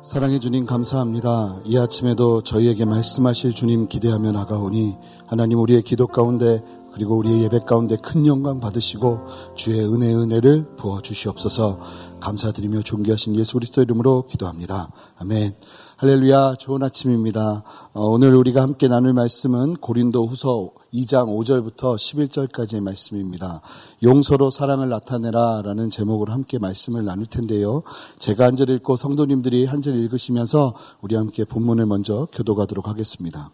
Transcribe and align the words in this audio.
사랑해 0.00 0.38
주님 0.38 0.64
감사합니다. 0.64 1.60
이 1.64 1.76
아침에도 1.76 2.42
저희에게 2.42 2.84
말씀하실 2.84 3.52
주님 3.52 3.88
기대하며 3.88 4.30
나가오니 4.30 4.96
하나님 5.26 5.58
우리의 5.58 5.82
기도 5.82 6.06
가운데 6.06 6.62
그리고 6.92 7.18
우리의 7.18 7.42
예배 7.42 7.60
가운데 7.66 7.96
큰 7.96 8.24
영광 8.24 8.60
받으시고 8.60 9.26
주의 9.56 9.80
은혜 9.80 10.14
은혜를 10.14 10.76
부어 10.76 11.02
주시옵소서 11.02 11.80
감사드리며 12.20 12.82
존귀하신 12.82 13.36
예수 13.36 13.54
그리스도 13.54 13.82
이름으로 13.82 14.26
기도합니다. 14.26 14.90
아멘. 15.16 15.54
할렐루야 15.96 16.54
좋은 16.58 16.82
아침입니다. 16.82 17.64
어, 17.92 18.04
오늘 18.04 18.34
우리가 18.34 18.62
함께 18.62 18.86
나눌 18.86 19.12
말씀은 19.12 19.74
고린도 19.74 20.26
후서 20.26 20.70
2장 20.94 21.28
5절부터 21.28 21.96
11절까지의 21.96 22.80
말씀입니다. 22.80 23.60
용서로 24.02 24.48
사랑을 24.50 24.88
나타내라 24.88 25.60
라는 25.62 25.90
제목으로 25.90 26.32
함께 26.32 26.58
말씀을 26.58 27.04
나눌 27.04 27.26
텐데요. 27.26 27.82
제가 28.18 28.46
한 28.46 28.56
절 28.56 28.70
읽고 28.70 28.96
성도님들이 28.96 29.66
한 29.66 29.82
절 29.82 29.96
읽으시면서 29.98 30.74
우리 31.02 31.14
함께 31.14 31.44
본문을 31.44 31.86
먼저 31.86 32.26
교도가도록 32.32 32.88
하겠습니다. 32.88 33.50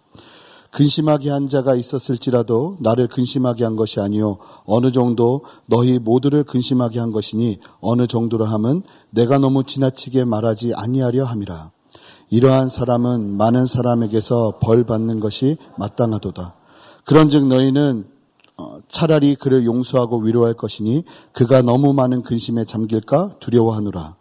근심하게 0.71 1.31
한 1.31 1.47
자가 1.47 1.75
있었을지라도 1.75 2.79
나를 2.81 3.07
근심하게 3.09 3.63
한 3.65 3.77
것이 3.77 4.01
아니요 4.01 4.39
어느 4.65 4.91
정도 4.91 5.43
너희 5.67 5.99
모두를 5.99 6.43
근심하게 6.45 6.99
한 6.99 7.13
것이니 7.13 7.59
어느 7.81 8.07
정도로 8.07 8.45
함은 8.45 8.83
내가 9.11 9.39
너무 9.39 9.65
지나치게 9.65 10.25
말하지 10.25 10.73
아니하려 10.75 11.25
함이라. 11.25 11.71
이러한 12.31 12.69
사람은 12.69 13.37
많은 13.37 13.67
사람에게서 13.67 14.59
벌 14.61 14.85
받는 14.85 15.21
것이 15.21 15.59
마땅하도다. 15.79 16.55
그런즉 17.05 17.47
너희는 17.47 18.07
어, 18.57 18.79
차라리 18.89 19.35
그를 19.35 19.65
용서하고 19.65 20.19
위로할 20.19 20.55
것이니 20.55 21.05
그가 21.33 21.61
너무 21.61 21.93
많은 21.93 22.23
근심에 22.23 22.65
잠길까 22.65 23.37
두려워하노라. 23.41 24.17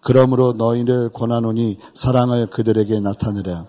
그러므로 0.00 0.52
너희를 0.52 1.10
권하노니 1.10 1.78
사랑을 1.94 2.46
그들에게 2.46 3.00
나타내라. 3.00 3.66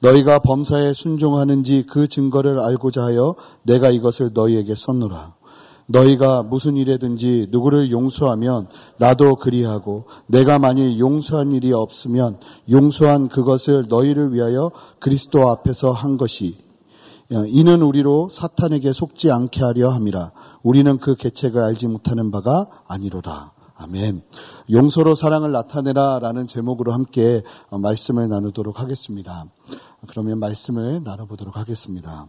너희가 0.00 0.40
범사에 0.40 0.92
순종하는지 0.92 1.84
그 1.88 2.06
증거를 2.06 2.60
알고자 2.60 3.02
하여 3.04 3.34
내가 3.62 3.90
이것을 3.90 4.30
너희에게 4.34 4.74
썼노라. 4.74 5.34
너희가 5.86 6.42
무슨 6.42 6.76
일에든지 6.76 7.48
누구를 7.50 7.90
용서하면 7.90 8.68
나도 8.98 9.36
그리하고 9.36 10.04
내가 10.26 10.58
만일 10.58 10.98
용서한 10.98 11.52
일이 11.52 11.72
없으면 11.72 12.38
용서한 12.70 13.28
그것을 13.28 13.86
너희를 13.88 14.32
위하여 14.32 14.72
그리스도 14.98 15.48
앞에서 15.48 15.92
한 15.92 16.16
것이 16.16 16.65
이는 17.30 17.82
우리로 17.82 18.28
사탄에게 18.28 18.92
속지 18.92 19.30
않게 19.30 19.62
하려 19.62 19.90
함이라 19.90 20.32
우리는 20.62 20.96
그 20.98 21.16
계책을 21.16 21.60
알지 21.62 21.88
못하는 21.88 22.30
바가 22.30 22.68
아니로다. 22.86 23.52
아멘. 23.78 24.22
용서로 24.70 25.14
사랑을 25.14 25.52
나타내라 25.52 26.18
라는 26.20 26.46
제목으로 26.46 26.92
함께 26.92 27.42
말씀을 27.70 28.28
나누도록 28.28 28.80
하겠습니다. 28.80 29.44
그러면 30.08 30.38
말씀을 30.38 31.02
나눠보도록 31.04 31.58
하겠습니다. 31.58 32.28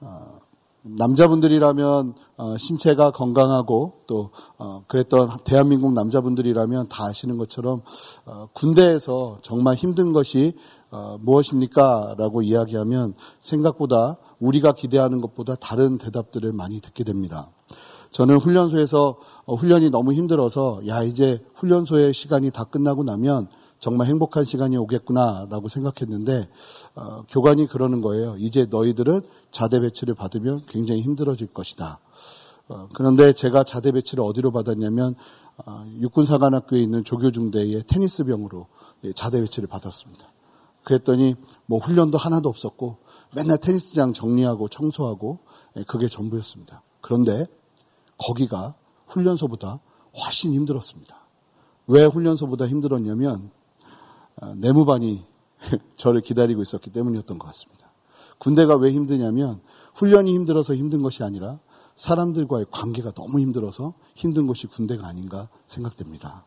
어, 0.00 0.40
남자분들이라면 0.82 2.14
어, 2.36 2.56
신체가 2.58 3.12
건강하고 3.12 4.00
또 4.06 4.30
어, 4.58 4.84
그랬던 4.86 5.30
대한민국 5.44 5.94
남자분들이라면 5.94 6.88
다 6.88 7.06
아시는 7.06 7.38
것처럼 7.38 7.80
어, 8.26 8.48
군대에서 8.52 9.38
정말 9.40 9.76
힘든 9.76 10.12
것이 10.12 10.54
무엇입니까? 11.20 12.14
라고 12.18 12.42
이야기하면 12.42 13.14
생각보다 13.40 14.16
우리가 14.40 14.72
기대하는 14.72 15.20
것보다 15.20 15.54
다른 15.56 15.98
대답들을 15.98 16.52
많이 16.52 16.80
듣게 16.80 17.04
됩니다. 17.04 17.50
저는 18.10 18.36
훈련소에서 18.36 19.16
훈련이 19.46 19.90
너무 19.90 20.12
힘들어서 20.12 20.80
야 20.86 21.02
이제 21.02 21.44
훈련소의 21.56 22.14
시간이 22.14 22.50
다 22.52 22.64
끝나고 22.64 23.02
나면 23.02 23.48
정말 23.80 24.06
행복한 24.06 24.44
시간이 24.44 24.76
오겠구나라고 24.76 25.68
생각했는데 25.68 26.48
어, 26.94 27.24
교관이 27.28 27.66
그러는 27.66 28.00
거예요. 28.00 28.36
이제 28.38 28.66
너희들은 28.70 29.22
자대 29.50 29.80
배치를 29.80 30.14
받으면 30.14 30.62
굉장히 30.68 31.02
힘들어질 31.02 31.48
것이다. 31.48 31.98
어, 32.68 32.88
그런데 32.94 33.32
제가 33.32 33.64
자대 33.64 33.92
배치를 33.92 34.24
어디로 34.24 34.52
받았냐면 34.52 35.16
어, 35.66 35.84
육군사관학교에 36.00 36.80
있는 36.80 37.04
조교중대의 37.04 37.82
테니스병으로 37.86 38.68
예, 39.04 39.12
자대 39.12 39.40
배치를 39.40 39.68
받았습니다. 39.68 40.33
그랬더니 40.84 41.34
뭐 41.66 41.78
훈련도 41.78 42.18
하나도 42.18 42.48
없었고 42.48 42.98
맨날 43.34 43.58
테니스장 43.58 44.12
정리하고 44.12 44.68
청소하고 44.68 45.38
예, 45.76 45.82
그게 45.84 46.08
전부였습니다. 46.08 46.82
그런데 47.00 47.46
거기가 48.18 48.74
훈련소보다 49.08 49.80
훨씬 50.24 50.52
힘들었습니다. 50.52 51.16
왜 51.86 52.04
훈련소보다 52.04 52.66
힘들었냐면 52.66 53.50
아, 54.40 54.54
내무반이 54.56 55.24
저를 55.96 56.20
기다리고 56.20 56.62
있었기 56.62 56.90
때문이었던 56.90 57.38
것 57.38 57.46
같습니다. 57.48 57.90
군대가 58.38 58.76
왜 58.76 58.92
힘드냐면 58.92 59.60
훈련이 59.94 60.32
힘들어서 60.32 60.74
힘든 60.74 61.02
것이 61.02 61.22
아니라 61.22 61.58
사람들과의 61.96 62.66
관계가 62.70 63.12
너무 63.12 63.38
힘들어서 63.40 63.94
힘든 64.14 64.46
것이 64.46 64.66
군대가 64.66 65.06
아닌가 65.06 65.48
생각됩니다. 65.66 66.44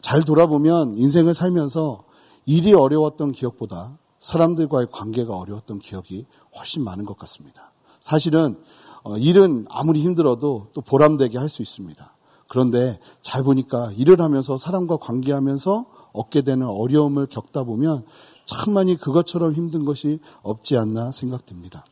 잘 0.00 0.22
돌아보면 0.22 0.96
인생을 0.96 1.32
살면서 1.32 2.04
일이 2.46 2.74
어려웠던 2.74 3.32
기억보다 3.32 3.98
사람들과의 4.20 4.88
관계가 4.90 5.36
어려웠던 5.36 5.78
기억이 5.78 6.26
훨씬 6.56 6.82
많은 6.84 7.04
것 7.04 7.16
같습니다. 7.18 7.72
사실은 8.00 8.58
어, 9.02 9.18
일은 9.18 9.66
아무리 9.68 10.00
힘들어도 10.00 10.68
또 10.72 10.80
보람되게 10.80 11.36
할 11.38 11.48
수 11.48 11.62
있습니다. 11.62 12.14
그런데 12.48 12.98
잘 13.20 13.42
보니까 13.42 13.92
일을 13.92 14.20
하면서 14.20 14.56
사람과 14.56 14.96
관계하면서 14.96 15.86
얻게 16.12 16.42
되는 16.42 16.66
어려움을 16.66 17.26
겪다 17.26 17.64
보면 17.64 18.04
참 18.46 18.72
많이 18.74 18.96
그것처럼 18.96 19.52
힘든 19.52 19.84
것이 19.84 20.20
없지 20.42 20.76
않나 20.76 21.10
생각됩니다. 21.10 21.84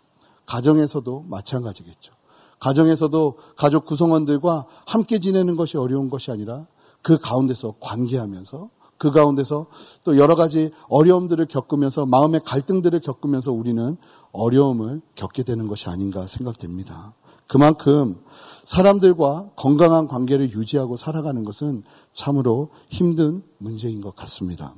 가정에서도 0.46 1.24
마찬가지겠죠. 1.28 2.14
가정에서도 2.60 3.38
가족 3.56 3.86
구성원들과 3.86 4.66
함께 4.86 5.18
지내는 5.18 5.56
것이 5.56 5.76
어려운 5.76 6.08
것이 6.08 6.30
아니라 6.30 6.66
그 7.02 7.18
가운데서 7.18 7.74
관계하면서 7.80 8.70
그 9.02 9.10
가운데서 9.10 9.66
또 10.04 10.16
여러 10.16 10.36
가지 10.36 10.70
어려움들을 10.88 11.46
겪으면서 11.46 12.06
마음의 12.06 12.42
갈등들을 12.44 13.00
겪으면서 13.00 13.50
우리는 13.50 13.96
어려움을 14.30 15.00
겪게 15.16 15.42
되는 15.42 15.66
것이 15.66 15.88
아닌가 15.88 16.28
생각됩니다. 16.28 17.12
그만큼 17.48 18.22
사람들과 18.62 19.50
건강한 19.56 20.06
관계를 20.06 20.52
유지하고 20.52 20.96
살아가는 20.96 21.42
것은 21.42 21.82
참으로 22.12 22.68
힘든 22.90 23.42
문제인 23.58 24.00
것 24.00 24.14
같습니다. 24.14 24.76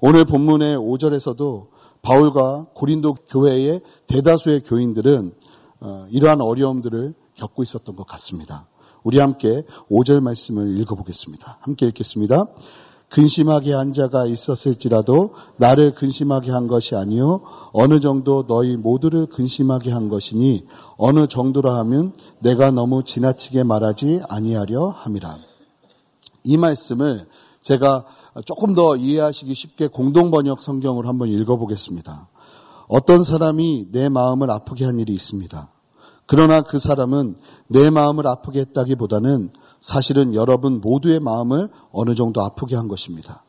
오늘 0.00 0.24
본문의 0.24 0.78
5절에서도 0.78 1.66
바울과 2.00 2.68
고린도 2.72 3.16
교회의 3.28 3.82
대다수의 4.06 4.62
교인들은 4.62 5.34
어, 5.80 6.06
이러한 6.08 6.40
어려움들을 6.40 7.12
겪고 7.34 7.62
있었던 7.64 7.96
것 7.96 8.06
같습니다. 8.06 8.66
우리 9.02 9.18
함께 9.18 9.66
5절 9.90 10.22
말씀을 10.22 10.78
읽어보겠습니다. 10.78 11.58
함께 11.60 11.84
읽겠습니다. 11.88 12.46
근심하게 13.12 13.74
한 13.74 13.92
자가 13.92 14.24
있었을지라도 14.24 15.34
나를 15.58 15.94
근심하게 15.94 16.50
한 16.50 16.66
것이 16.66 16.96
아니요 16.96 17.42
어느 17.72 18.00
정도 18.00 18.46
너희 18.46 18.78
모두를 18.78 19.26
근심하게 19.26 19.92
한 19.92 20.08
것이니 20.08 20.64
어느 20.96 21.26
정도라 21.26 21.76
하면 21.80 22.14
내가 22.38 22.70
너무 22.70 23.02
지나치게 23.04 23.64
말하지 23.64 24.22
아니하려 24.30 24.88
함이라. 24.88 25.36
이 26.44 26.56
말씀을 26.56 27.26
제가 27.60 28.06
조금 28.46 28.74
더 28.74 28.96
이해하시기 28.96 29.54
쉽게 29.54 29.88
공동 29.88 30.30
번역 30.30 30.60
성경을 30.60 31.06
한번 31.06 31.28
읽어보겠습니다. 31.28 32.28
어떤 32.88 33.24
사람이 33.24 33.88
내 33.92 34.08
마음을 34.08 34.50
아프게 34.50 34.86
한 34.86 34.98
일이 34.98 35.12
있습니다. 35.12 35.68
그러나 36.26 36.62
그 36.62 36.78
사람은 36.78 37.36
내 37.68 37.90
마음을 37.90 38.26
아프게 38.26 38.60
했다기보다는 38.60 39.50
사실은 39.82 40.32
여러분 40.32 40.80
모두의 40.80 41.20
마음을 41.20 41.68
어느 41.90 42.14
정도 42.14 42.40
아프게 42.40 42.76
한 42.76 42.88
것입니다. 42.88 43.44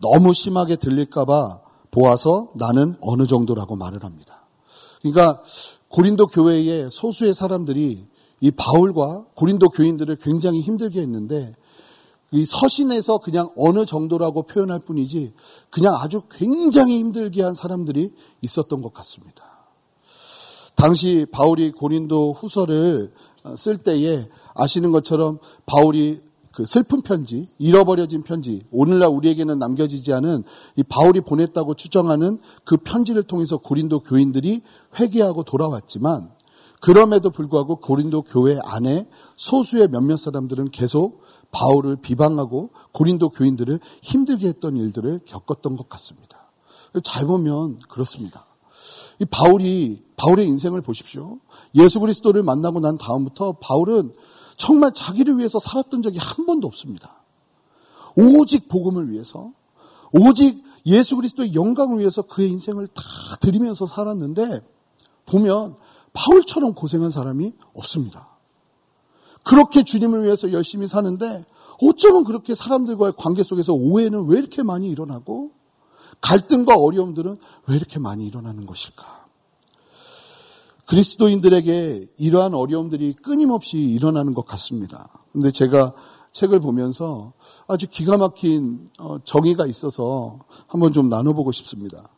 너무 0.00 0.32
심하게 0.32 0.76
들릴까봐 0.76 1.60
보아서 1.90 2.50
나는 2.54 2.96
어느 3.00 3.26
정도라고 3.26 3.76
말을 3.76 4.04
합니다. 4.04 4.46
그러니까 5.00 5.42
고린도 5.88 6.28
교회의 6.28 6.88
소수의 6.90 7.34
사람들이 7.34 8.06
이 8.40 8.50
바울과 8.52 9.24
고린도 9.34 9.70
교인들을 9.70 10.16
굉장히 10.16 10.60
힘들게 10.60 11.00
했는데 11.00 11.56
이 12.30 12.44
서신에서 12.44 13.18
그냥 13.18 13.50
어느 13.56 13.84
정도라고 13.84 14.44
표현할 14.44 14.80
뿐이지 14.80 15.32
그냥 15.70 15.94
아주 15.96 16.22
굉장히 16.30 16.98
힘들게 16.98 17.42
한 17.42 17.54
사람들이 17.54 18.12
있었던 18.42 18.82
것 18.82 18.92
같습니다. 18.92 19.50
당시 20.76 21.26
바울이 21.30 21.72
고린도 21.72 22.34
후서를 22.34 23.12
쓸 23.56 23.78
때에 23.78 24.28
아시는 24.60 24.92
것처럼 24.92 25.38
바울이 25.66 26.20
그 26.52 26.66
슬픈 26.66 27.00
편지, 27.00 27.48
잃어버려진 27.58 28.22
편지, 28.22 28.62
오늘날 28.70 29.08
우리에게는 29.08 29.58
남겨지지 29.58 30.12
않은 30.12 30.42
이 30.76 30.82
바울이 30.82 31.20
보냈다고 31.20 31.74
추정하는 31.74 32.38
그 32.64 32.76
편지를 32.76 33.22
통해서 33.22 33.58
고린도 33.58 34.00
교인들이 34.00 34.62
회개하고 34.98 35.44
돌아왔지만 35.44 36.30
그럼에도 36.80 37.30
불구하고 37.30 37.76
고린도 37.76 38.22
교회 38.22 38.58
안에 38.64 39.08
소수의 39.36 39.88
몇몇 39.88 40.16
사람들은 40.16 40.70
계속 40.70 41.22
바울을 41.52 41.96
비방하고 41.96 42.70
고린도 42.92 43.30
교인들을 43.30 43.78
힘들게 44.02 44.48
했던 44.48 44.76
일들을 44.76 45.20
겪었던 45.24 45.76
것 45.76 45.88
같습니다. 45.88 46.50
잘 47.04 47.26
보면 47.26 47.78
그렇습니다. 47.88 48.46
이 49.20 49.24
바울이 49.24 50.02
바울의 50.16 50.46
인생을 50.46 50.80
보십시오. 50.80 51.38
예수 51.74 52.00
그리스도를 52.00 52.42
만나고 52.42 52.80
난 52.80 52.98
다음부터 52.98 53.56
바울은 53.60 54.12
정말 54.60 54.92
자기를 54.92 55.38
위해서 55.38 55.58
살았던 55.58 56.02
적이 56.02 56.18
한 56.18 56.44
번도 56.44 56.66
없습니다. 56.66 57.22
오직 58.14 58.68
복음을 58.68 59.10
위해서, 59.10 59.52
오직 60.12 60.62
예수 60.84 61.16
그리스도의 61.16 61.54
영광을 61.54 61.98
위해서 61.98 62.20
그의 62.20 62.50
인생을 62.50 62.86
다 62.88 63.02
드리면서 63.40 63.86
살았는데 63.86 64.60
보면 65.24 65.76
바울처럼 66.12 66.74
고생한 66.74 67.10
사람이 67.10 67.54
없습니다. 67.72 68.28
그렇게 69.44 69.82
주님을 69.82 70.24
위해서 70.24 70.52
열심히 70.52 70.86
사는데 70.86 71.46
어쩌면 71.80 72.24
그렇게 72.24 72.54
사람들과의 72.54 73.14
관계 73.16 73.42
속에서 73.42 73.72
오해는 73.72 74.26
왜 74.26 74.38
이렇게 74.38 74.62
많이 74.62 74.90
일어나고 74.90 75.52
갈등과 76.20 76.74
어려움들은 76.76 77.38
왜 77.68 77.76
이렇게 77.76 77.98
많이 77.98 78.26
일어나는 78.26 78.66
것일까? 78.66 79.19
그리스도인들에게 80.90 82.14
이러한 82.18 82.52
어려움들이 82.52 83.12
끊임없이 83.12 83.78
일어나는 83.78 84.34
것 84.34 84.44
같습니다. 84.44 85.08
근데 85.32 85.52
제가 85.52 85.94
책을 86.32 86.58
보면서 86.58 87.32
아주 87.68 87.86
기가 87.88 88.16
막힌 88.16 88.90
어, 88.98 89.18
정의가 89.24 89.66
있어서 89.66 90.40
한번 90.66 90.92
좀 90.92 91.08
나눠보고 91.08 91.52
싶습니다. 91.52 92.08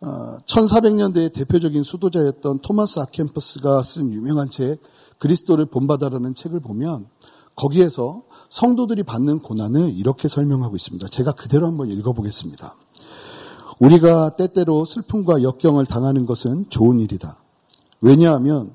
1400년대의 0.00 1.26
어, 1.26 1.32
대표적인 1.32 1.84
수도자였던 1.84 2.58
토마스 2.58 2.98
아켄퍼스가 2.98 3.82
쓴 3.84 4.12
유명한 4.12 4.50
책 4.50 4.80
그리스도를 5.18 5.66
본받아라는 5.66 6.34
책을 6.34 6.58
보면 6.58 7.06
거기에서 7.54 8.24
성도들이 8.50 9.04
받는 9.04 9.40
고난을 9.40 9.96
이렇게 9.96 10.26
설명하고 10.26 10.74
있습니다. 10.74 11.06
제가 11.06 11.32
그대로 11.32 11.68
한번 11.68 11.88
읽어보겠습니다. 11.92 12.74
우리가 13.80 14.34
때때로 14.34 14.84
슬픔과 14.84 15.42
역경을 15.42 15.86
당하는 15.86 16.26
것은 16.26 16.68
좋은 16.68 16.98
일이다. 16.98 17.44
왜냐하면 18.00 18.72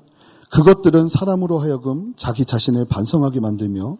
그것들은 0.50 1.08
사람으로 1.08 1.58
하여금 1.58 2.14
자기 2.16 2.44
자신을 2.44 2.86
반성하게 2.88 3.40
만들며 3.40 3.96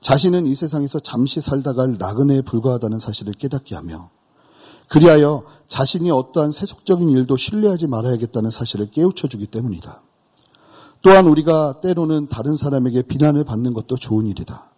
자신은 0.00 0.46
이 0.46 0.54
세상에서 0.54 0.98
잠시 0.98 1.40
살다 1.40 1.74
갈 1.74 1.96
나그네에 1.98 2.42
불과하다는 2.42 2.98
사실을 2.98 3.34
깨닫게 3.34 3.74
하며 3.76 4.10
그리하여 4.88 5.44
자신이 5.68 6.10
어떠한 6.10 6.50
세속적인 6.50 7.08
일도 7.08 7.36
신뢰하지 7.36 7.86
말아야겠다는 7.86 8.50
사실을 8.50 8.90
깨우쳐 8.90 9.28
주기 9.28 9.46
때문이다. 9.46 10.02
또한 11.02 11.26
우리가 11.26 11.80
때로는 11.80 12.28
다른 12.28 12.56
사람에게 12.56 13.02
비난을 13.02 13.44
받는 13.44 13.74
것도 13.74 13.96
좋은 13.96 14.26
일이다. 14.26 14.70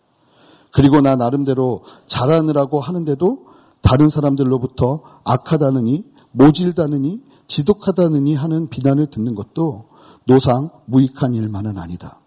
그리고 0.71 1.01
나 1.01 1.17
나름대로 1.17 1.83
잘하느라고 2.07 2.81
하는데도 2.81 3.47
다른 3.81 4.09
사람들로부터 4.09 5.03
악하다느니 5.25 6.05
모질다느니 6.33 7.25
지독하다느니 7.49 8.35
하는 8.35 8.69
비난을 8.69 9.07
듣는 9.07 9.35
것도 9.35 9.85
노상 10.27 10.71
무익한 10.87 11.35
일만은 11.35 11.79
아니다. 11.79 12.21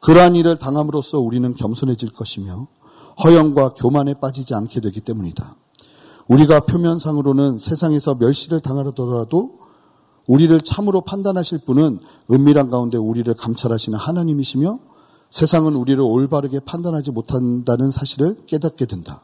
그러한 0.00 0.36
일을 0.36 0.56
당함으로써 0.56 1.18
우리는 1.18 1.54
겸손해질 1.54 2.12
것이며 2.12 2.68
허영과 3.24 3.70
교만에 3.74 4.14
빠지지 4.14 4.54
않게 4.54 4.80
되기 4.80 5.00
때문이다. 5.00 5.56
우리가 6.28 6.60
표면상으로는 6.60 7.58
세상에서 7.58 8.14
멸시를 8.14 8.60
당하더라도 8.60 9.58
우리를 10.28 10.60
참으로 10.60 11.00
판단하실 11.00 11.60
분은 11.66 11.98
은밀한 12.30 12.70
가운데 12.70 12.98
우리를 12.98 13.32
감찰하시는 13.34 13.98
하나님이시며 13.98 14.78
세상은 15.30 15.74
우리를 15.74 16.00
올바르게 16.00 16.60
판단하지 16.60 17.10
못한다는 17.10 17.90
사실을 17.90 18.36
깨닫게 18.46 18.86
된다. 18.86 19.22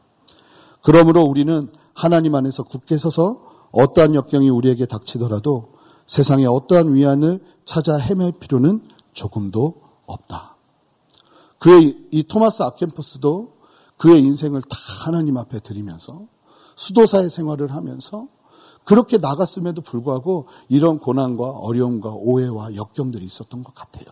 그러므로 0.81 1.21
우리는 1.21 1.69
하나님 1.93 2.35
안에서 2.35 2.63
굳게 2.63 2.97
서서 2.97 3.54
어떠한 3.75 4.15
역경이 4.15 4.49
우리에게 4.49 4.85
닥치더라도 4.85 5.75
세상에 6.07 6.45
어떠한 6.45 6.93
위안을 6.93 7.43
찾아 7.65 7.97
헤맬 7.97 8.39
필요는 8.39 8.81
조금도 9.13 9.81
없다. 10.05 10.55
그의 11.59 11.97
이 12.11 12.23
토마스 12.23 12.63
아켄퍼스도 12.63 13.53
그의 13.97 14.21
인생을 14.21 14.61
다 14.61 14.77
하나님 15.05 15.37
앞에 15.37 15.59
드리면서 15.59 16.25
수도사의 16.75 17.29
생활을 17.29 17.73
하면서 17.73 18.27
그렇게 18.83 19.17
나갔음에도 19.17 19.81
불구하고 19.81 20.47
이런 20.69 20.99
고난과 20.99 21.49
어려움과 21.49 22.11
오해와 22.13 22.75
역경들이 22.75 23.25
있었던 23.25 23.63
것 23.63 23.73
같아요. 23.73 24.05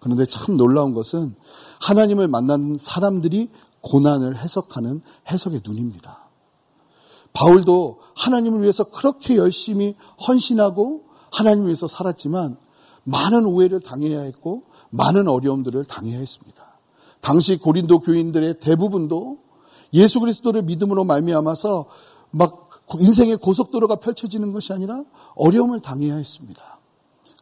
그런데 0.00 0.26
참 0.26 0.56
놀라운 0.56 0.92
것은 0.94 1.34
하나님을 1.80 2.28
만난 2.28 2.76
사람들이 2.78 3.50
고난을 3.80 4.36
해석하는 4.36 5.00
해석의 5.30 5.62
눈입니다. 5.64 6.19
바울도 7.32 8.00
하나님을 8.14 8.62
위해서 8.62 8.84
그렇게 8.84 9.36
열심히 9.36 9.96
헌신하고 10.26 11.04
하나님을 11.32 11.66
위해서 11.66 11.86
살았지만 11.86 12.56
많은 13.04 13.44
오해를 13.44 13.80
당해야 13.80 14.20
했고 14.22 14.62
많은 14.90 15.28
어려움들을 15.28 15.84
당해야 15.84 16.18
했습니다. 16.18 16.64
당시 17.20 17.56
고린도 17.56 18.00
교인들의 18.00 18.60
대부분도 18.60 19.38
예수 19.94 20.20
그리스도를 20.20 20.62
믿음으로 20.62 21.04
말미암아서 21.04 21.86
막 22.30 22.70
인생의 22.98 23.36
고속도로가 23.36 23.96
펼쳐지는 23.96 24.52
것이 24.52 24.72
아니라 24.72 25.04
어려움을 25.36 25.80
당해야 25.80 26.16
했습니다. 26.16 26.80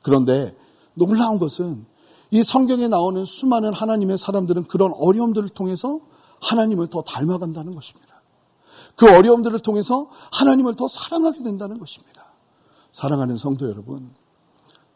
그런데 0.02 0.55
놀라운 0.94 1.38
것은 1.38 1.87
이 2.31 2.43
성경에 2.43 2.88
나오는 2.88 3.25
수많은 3.25 3.73
하나님의 3.73 4.19
사람들은 4.19 4.64
그런 4.64 4.93
어려움들을 4.94 5.49
통해서 5.50 6.00
하나님을 6.43 6.88
더 6.88 7.02
닮아간다는 7.02 7.75
것입니다. 7.75 8.18
그 8.98 9.08
어려움들을 9.08 9.60
통해서 9.60 10.10
하나님을 10.32 10.74
더 10.74 10.88
사랑하게 10.88 11.42
된다는 11.42 11.78
것입니다. 11.78 12.32
사랑하는 12.90 13.36
성도 13.36 13.68
여러분, 13.68 14.10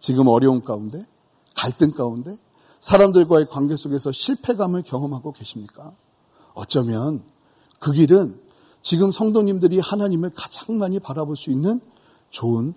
지금 0.00 0.26
어려움 0.26 0.62
가운데, 0.62 1.06
갈등 1.54 1.92
가운데, 1.92 2.36
사람들과의 2.80 3.46
관계 3.46 3.76
속에서 3.76 4.10
실패감을 4.10 4.82
경험하고 4.82 5.32
계십니까? 5.32 5.92
어쩌면 6.54 7.22
그 7.78 7.92
길은 7.92 8.40
지금 8.80 9.12
성도님들이 9.12 9.78
하나님을 9.78 10.30
가장 10.34 10.78
많이 10.78 10.98
바라볼 10.98 11.36
수 11.36 11.50
있는 11.50 11.80
좋은 12.30 12.74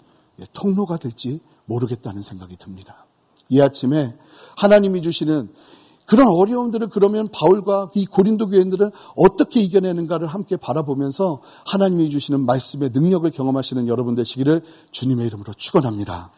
통로가 0.54 0.98
될지 0.98 1.40
모르겠다는 1.66 2.22
생각이 2.22 2.56
듭니다. 2.58 3.08
이 3.50 3.60
아침에 3.62 4.16
하나님이 4.58 5.02
주시는 5.02 5.50
그런 6.06 6.28
어려움들을 6.28 6.90
그러면 6.90 7.28
바울과 7.32 7.92
이 7.96 8.06
고린도 8.06 8.50
교인들은 8.50 8.92
어떻게 9.16 9.60
이겨내는가를 9.62 10.28
함께 10.28 10.56
바라보면서 10.56 11.42
하나님이 11.66 12.10
주시는 12.10 12.46
말씀의 12.46 12.92
능력을 12.94 13.30
경험하시는 13.32 13.88
여러분 13.88 14.16
되시기를 14.16 14.62
주님의 14.92 15.26
이름으로 15.28 15.54
축원합니다. 15.54 16.32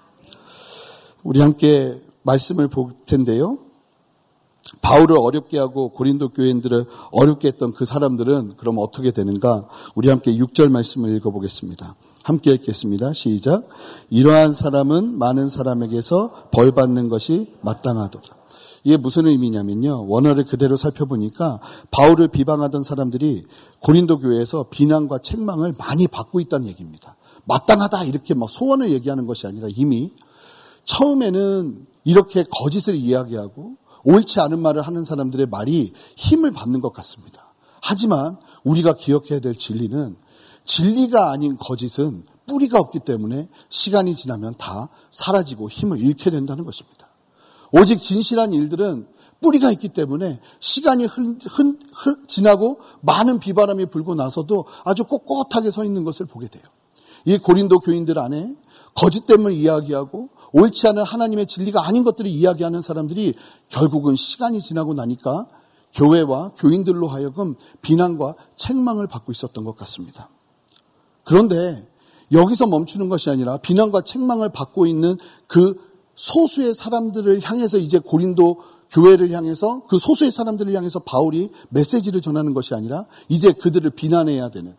우리 1.23 1.41
함께 1.41 2.01
말씀을 2.23 2.67
볼 2.69 2.93
텐데요. 3.05 3.57
바울을 4.81 5.17
어렵게 5.17 5.57
하고 5.57 5.89
고린도 5.89 6.29
교인들을 6.29 6.85
어렵게 7.11 7.49
했던 7.49 7.73
그 7.73 7.85
사람들은 7.85 8.53
그럼 8.57 8.77
어떻게 8.79 9.11
되는가? 9.11 9.67
우리 9.95 10.09
함께 10.09 10.35
6절 10.35 10.69
말씀을 10.71 11.15
읽어보겠습니다. 11.17 11.95
함께 12.23 12.51
읽겠습니다. 12.51 13.13
시작. 13.13 13.67
이러한 14.09 14.51
사람은 14.51 15.17
많은 15.17 15.47
사람에게서 15.47 16.49
벌 16.51 16.73
받는 16.73 17.07
것이 17.07 17.53
마땅하도다. 17.61 18.36
이게 18.83 18.97
무슨 18.97 19.27
의미냐면요. 19.27 20.07
원어를 20.07 20.45
그대로 20.45 20.75
살펴보니까 20.75 21.59
바울을 21.91 22.29
비방하던 22.29 22.83
사람들이 22.83 23.45
고린도 23.79 24.19
교회에서 24.19 24.67
비난과 24.69 25.19
책망을 25.19 25.73
많이 25.77 26.07
받고 26.07 26.39
있다는 26.39 26.67
얘기입니다. 26.67 27.15
마땅하다 27.45 28.03
이렇게 28.05 28.33
막 28.33 28.49
소원을 28.49 28.91
얘기하는 28.91 29.25
것이 29.25 29.47
아니라 29.47 29.67
이미 29.75 30.11
처음에는 30.83 31.85
이렇게 32.03 32.43
거짓을 32.49 32.95
이야기하고 32.95 33.75
옳지 34.05 34.39
않은 34.39 34.61
말을 34.61 34.81
하는 34.81 35.03
사람들의 35.03 35.47
말이 35.47 35.93
힘을 36.15 36.51
받는 36.51 36.79
것 36.79 36.93
같습니다. 36.93 37.53
하지만 37.81 38.37
우리가 38.63 38.95
기억해야 38.95 39.39
될 39.39 39.55
진리는 39.55 40.15
진리가 40.65 41.31
아닌 41.31 41.57
거짓은 41.57 42.23
뿌리가 42.47 42.79
없기 42.79 42.99
때문에 42.99 43.49
시간이 43.69 44.15
지나면 44.15 44.55
다 44.57 44.89
사라지고 45.11 45.69
힘을 45.69 45.99
잃게 45.99 46.29
된다는 46.31 46.63
것입니다. 46.63 46.96
오직 47.71 48.01
진실한 48.01 48.53
일들은 48.53 49.07
뿌리가 49.41 49.71
있기 49.73 49.89
때문에 49.89 50.39
시간이 50.59 51.05
흘, 51.05 51.37
흘, 51.49 51.77
흘, 51.93 52.27
지나고 52.27 52.79
많은 53.01 53.39
비바람이 53.39 53.87
불고 53.87 54.15
나서도 54.15 54.65
아주 54.83 55.03
꼿꼿하게 55.03 55.71
서 55.71 55.83
있는 55.83 56.03
것을 56.03 56.25
보게 56.25 56.47
돼요. 56.47 56.63
이 57.25 57.37
고린도 57.37 57.79
교인들 57.79 58.17
안에 58.19 58.55
거짓됨을 58.95 59.51
이야기하고 59.51 60.29
옳지 60.53 60.87
않은 60.87 61.03
하나님의 61.03 61.45
진리가 61.45 61.85
아닌 61.85 62.03
것들을 62.03 62.29
이야기하는 62.29 62.81
사람들이 62.81 63.33
결국은 63.69 64.15
시간이 64.15 64.61
지나고 64.61 64.93
나니까 64.93 65.47
교회와 65.93 66.51
교인들로 66.57 67.07
하여금 67.07 67.55
비난과 67.81 68.35
책망을 68.55 69.07
받고 69.07 69.31
있었던 69.31 69.63
것 69.63 69.77
같습니다. 69.77 70.29
그런데 71.23 71.87
여기서 72.31 72.67
멈추는 72.67 73.09
것이 73.09 73.29
아니라 73.29 73.57
비난과 73.57 74.01
책망을 74.01 74.49
받고 74.49 74.85
있는 74.85 75.17
그 75.47 75.86
소수의 76.17 76.73
사람들을 76.73 77.41
향해서 77.41 77.77
이제 77.77 77.99
고린도 77.99 78.57
교회를 78.89 79.31
향해서 79.31 79.83
그 79.87 79.99
소수의 79.99 80.31
사람들을 80.31 80.73
향해서 80.73 80.99
바울이 80.99 81.51
메시지를 81.69 82.21
전하는 82.21 82.53
것이 82.53 82.73
아니라 82.73 83.05
이제 83.29 83.51
그들을 83.51 83.89
비난해야 83.91 84.49
되는 84.49 84.75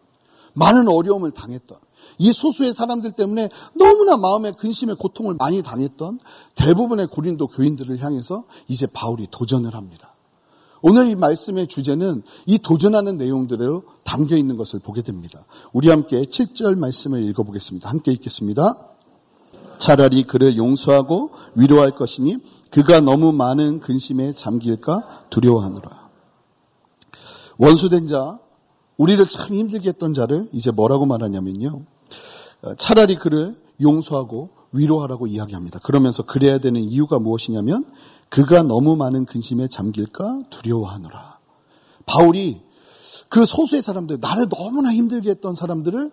많은 0.55 0.89
어려움을 0.89 1.31
당했던 1.31 1.79
이 2.19 2.33
소수의 2.33 2.75
사람들 2.75 3.13
때문에 3.13 3.49
너무나 3.75 4.17
마음의 4.17 4.55
근심의 4.57 4.97
고통을 4.97 5.35
많이 5.35 5.63
당했던 5.63 6.19
대부분의 6.57 7.07
고린도 7.07 7.47
교인들을 7.47 8.03
향해서 8.03 8.45
이제 8.67 8.89
바울이 8.93 9.29
도전을 9.31 9.75
합니다. 9.75 10.15
오늘 10.81 11.09
이 11.09 11.15
말씀의 11.15 11.69
주제는 11.69 12.23
이 12.47 12.59
도전하는 12.59 13.17
내용들로 13.17 13.85
담겨 14.05 14.37
있는 14.37 14.57
것을 14.57 14.81
보게 14.81 15.03
됩니다. 15.03 15.45
우리 15.73 15.89
함께 15.89 16.23
7절 16.23 16.79
말씀을 16.79 17.23
읽어보겠습니다. 17.25 17.89
함께 17.89 18.11
읽겠습니다. 18.13 18.98
차라리 19.79 20.25
그를 20.25 20.57
용서하고 20.57 21.31
위로할 21.55 21.93
것이니 21.93 22.37
그가 22.71 23.01
너무 23.01 23.33
많은 23.33 23.81
근심에 23.81 24.33
잠길까 24.33 25.27
두려워하노라. 25.31 26.09
원수된 27.59 28.07
자, 28.07 28.39
우리를 28.97 29.25
참 29.27 29.55
힘들게 29.55 29.89
했던 29.89 30.13
자를 30.13 30.49
이제 30.53 30.71
뭐라고 30.71 31.07
말하냐면요. 31.07 31.83
차라리 32.77 33.17
그를 33.17 33.57
용서하고 33.81 34.51
위로하라고 34.73 35.27
이야기합니다. 35.27 35.79
그러면서 35.81 36.23
그래야 36.23 36.59
되는 36.59 36.81
이유가 36.83 37.19
무엇이냐면 37.19 37.85
그가 38.29 38.63
너무 38.63 38.97
많은 38.97 39.25
근심에 39.25 39.69
잠길까 39.69 40.43
두려워하노라. 40.51 41.39
바울이 42.07 42.61
그 43.29 43.47
소수의 43.47 43.83
사람들, 43.83 44.19
나를 44.21 44.49
너무나 44.49 44.93
힘들게 44.93 45.31
했던 45.31 45.55
사람들을 45.55 46.11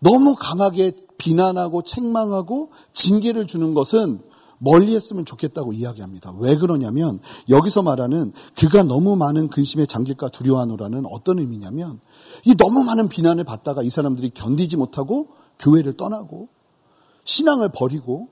너무 0.00 0.34
강하게 0.34 0.92
비난하고 1.18 1.82
책망하고 1.82 2.70
징계를 2.92 3.46
주는 3.46 3.74
것은 3.74 4.20
멀리 4.58 4.94
했으면 4.94 5.24
좋겠다고 5.24 5.72
이야기합니다. 5.72 6.34
왜 6.38 6.56
그러냐면 6.56 7.18
여기서 7.48 7.82
말하는 7.82 8.32
그가 8.56 8.82
너무 8.82 9.16
많은 9.16 9.48
근심에 9.48 9.86
잠길까 9.86 10.28
두려워하노라는 10.28 11.04
어떤 11.10 11.38
의미냐면 11.38 12.00
이 12.44 12.54
너무 12.56 12.84
많은 12.84 13.08
비난을 13.08 13.44
받다가 13.44 13.82
이 13.82 13.88
사람들이 13.88 14.30
견디지 14.30 14.76
못하고 14.76 15.28
교회를 15.58 15.94
떠나고 15.94 16.48
신앙을 17.24 17.70
버리고 17.72 18.28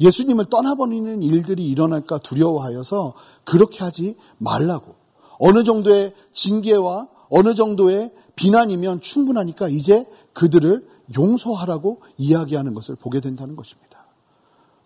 예수님을 0.00 0.46
떠나버리는 0.46 1.22
일들이 1.22 1.66
일어날까 1.66 2.18
두려워하여서 2.18 3.14
그렇게 3.44 3.84
하지 3.84 4.16
말라고. 4.38 4.94
어느 5.38 5.62
정도의 5.62 6.14
징계와 6.32 7.08
어느 7.30 7.54
정도의 7.54 8.12
비난이면 8.36 9.00
충분하니까 9.00 9.68
이제 9.68 10.06
그들을 10.32 10.89
용서하라고 11.16 12.02
이야기하는 12.18 12.74
것을 12.74 12.96
보게 12.96 13.20
된다는 13.20 13.56
것입니다. 13.56 14.06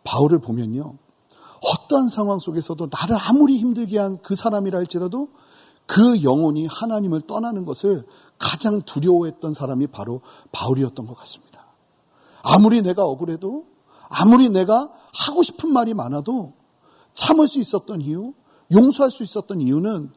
바울을 0.05 0.39
보면요. 0.41 0.95
어떠한 1.63 2.09
상황 2.09 2.39
속에서도 2.39 2.89
나를 2.91 3.17
아무리 3.19 3.57
힘들게 3.59 3.99
한 3.99 4.19
그 4.23 4.35
사람이라 4.35 4.79
할지라도 4.79 5.29
그 5.87 6.23
영혼이 6.23 6.67
하나님을 6.67 7.23
떠나는 7.23 7.65
것을 7.65 8.07
가장 8.39 8.83
두려워했던 8.83 9.55
사람이 9.55 9.89
바로 9.89 10.21
바울이었던 10.53 11.07
것 11.07 11.17
같습니다. 11.19 11.67
아무리 12.43 12.83
내가 12.83 13.05
억울해도 13.05 13.67
아무리 14.09 14.49
내가 14.49 14.91
하고 15.13 15.43
싶은 15.43 15.73
말이 15.73 15.95
많아도 15.95 16.53
참을 17.15 17.49
수 17.49 17.59
있었던 17.59 18.01
이유, 18.01 18.35
용서할 18.73 19.11
수 19.11 19.23
있었던 19.23 19.61
이유는 19.61 20.11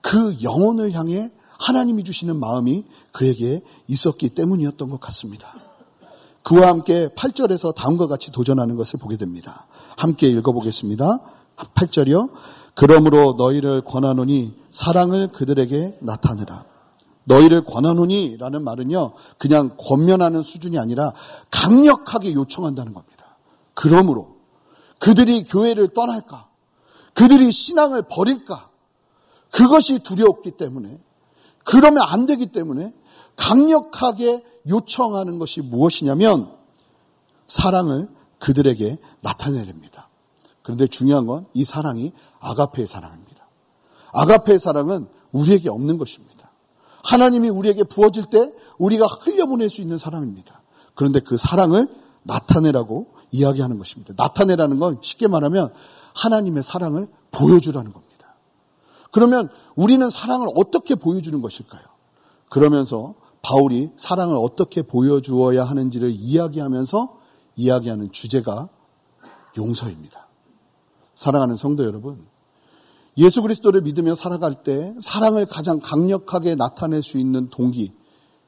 그 0.00 0.42
영혼을 0.42 0.92
향해 0.92 1.30
하나님이 1.62 2.02
주시는 2.02 2.36
마음이 2.40 2.84
그에게 3.12 3.62
있었기 3.86 4.30
때문이었던 4.30 4.90
것 4.90 5.00
같습니다. 5.00 5.54
그와 6.42 6.68
함께 6.68 7.08
8절에서 7.14 7.72
다음과 7.74 8.08
같이 8.08 8.32
도전하는 8.32 8.76
것을 8.76 8.98
보게 8.98 9.16
됩니다. 9.16 9.66
함께 9.96 10.26
읽어보겠습니다. 10.26 11.20
8절이요. 11.56 12.30
그러므로 12.74 13.34
너희를 13.38 13.82
권하노니 13.82 14.54
사랑을 14.72 15.28
그들에게 15.28 15.98
나타내라. 16.02 16.64
너희를 17.24 17.64
권하노니 17.64 18.38
라는 18.38 18.64
말은요, 18.64 19.12
그냥 19.38 19.76
권면하는 19.78 20.42
수준이 20.42 20.80
아니라 20.80 21.12
강력하게 21.52 22.32
요청한다는 22.34 22.92
겁니다. 22.92 23.36
그러므로 23.74 24.38
그들이 24.98 25.44
교회를 25.44 25.88
떠날까? 25.88 26.48
그들이 27.14 27.52
신앙을 27.52 28.04
버릴까? 28.10 28.70
그것이 29.52 30.00
두려웠기 30.00 30.52
때문에 30.52 30.98
그러면 31.64 32.02
안 32.06 32.26
되기 32.26 32.46
때문에 32.46 32.92
강력하게 33.36 34.44
요청하는 34.68 35.38
것이 35.38 35.60
무엇이냐면 35.60 36.50
사랑을 37.46 38.08
그들에게 38.38 38.98
나타내랍니다. 39.20 40.08
그런데 40.62 40.86
중요한 40.86 41.26
건 41.26 41.46
이 41.54 41.64
사랑이 41.64 42.12
아가페의 42.40 42.86
사랑입니다. 42.86 43.46
아가페의 44.12 44.58
사랑은 44.58 45.08
우리에게 45.32 45.68
없는 45.70 45.98
것입니다. 45.98 46.50
하나님이 47.04 47.48
우리에게 47.48 47.84
부어질 47.84 48.26
때 48.26 48.52
우리가 48.78 49.06
흘려보낼 49.06 49.70
수 49.70 49.80
있는 49.80 49.98
사랑입니다. 49.98 50.60
그런데 50.94 51.20
그 51.20 51.36
사랑을 51.36 51.88
나타내라고 52.22 53.14
이야기하는 53.30 53.78
것입니다. 53.78 54.14
나타내라는 54.16 54.78
건 54.78 54.98
쉽게 55.02 55.26
말하면 55.26 55.72
하나님의 56.14 56.62
사랑을 56.62 57.08
보여주라는 57.30 57.92
겁니다. 57.92 58.11
그러면 59.12 59.48
우리는 59.76 60.08
사랑을 60.10 60.48
어떻게 60.56 60.96
보여주는 60.96 61.40
것일까요? 61.40 61.82
그러면서 62.48 63.14
바울이 63.42 63.90
사랑을 63.96 64.36
어떻게 64.36 64.82
보여주어야 64.82 65.64
하는지를 65.64 66.10
이야기하면서 66.10 67.20
이야기하는 67.56 68.10
주제가 68.10 68.68
용서입니다. 69.56 70.28
사랑하는 71.14 71.56
성도 71.56 71.84
여러분, 71.84 72.26
예수 73.18 73.42
그리스도를 73.42 73.82
믿으며 73.82 74.14
살아갈 74.14 74.62
때 74.62 74.94
사랑을 75.00 75.46
가장 75.46 75.78
강력하게 75.80 76.54
나타낼 76.54 77.02
수 77.02 77.18
있는 77.18 77.48
동기, 77.48 77.92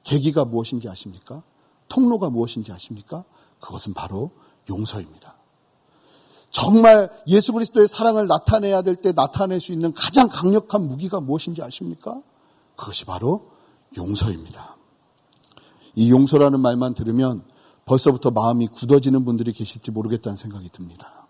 계기가 0.03 0.45
무엇인지 0.45 0.89
아십니까? 0.89 1.43
통로가 1.89 2.31
무엇인지 2.31 2.73
아십니까? 2.73 3.25
그것은 3.61 3.95
바로 3.95 4.31
용서입니다. 4.71 5.24
정말 6.55 7.11
예수 7.27 7.53
그리스도의 7.53 7.89
사랑을 7.89 8.29
나타내야 8.29 8.83
될 8.83 8.95
때 8.95 9.11
나타낼 9.11 9.61
수 9.61 9.73
있는 9.73 9.93
가장 9.93 10.29
강력한 10.29 10.87
무기가 10.87 11.19
무엇인지 11.21 11.63
아십니까? 11.63 12.23
그것이 12.77 13.05
바로 13.05 13.51
용서입니다. 13.97 14.77
이 15.97 16.13
용서라는 16.13 16.61
말만 16.61 16.95
들으면 16.95 17.43
벌써부터 17.87 18.31
마음이 18.31 18.69
굳어지는 18.69 19.25
분들이 19.25 19.53
계실지 19.53 19.91
모르겠다는 19.91 20.37
생각이 20.37 20.71
듭니다. 20.71 21.27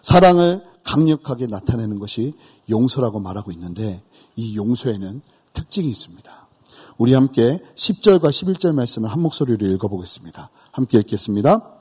사랑을 0.00 0.64
강력하게 0.84 1.46
나타내는 1.46 1.98
것이 1.98 2.32
용서라고 2.70 3.20
말하고 3.20 3.52
있는데 3.52 4.02
이 4.36 4.56
용서에는 4.56 5.20
특징이 5.52 5.86
있습니다. 5.90 6.48
우리 6.96 7.12
함께 7.12 7.60
10절과 7.74 8.30
11절 8.30 8.72
말씀을 8.74 9.10
한 9.10 9.20
목소리로 9.20 9.66
읽어보겠습니다. 9.66 10.48
함께 10.72 10.98
읽겠습니다. 10.98 11.77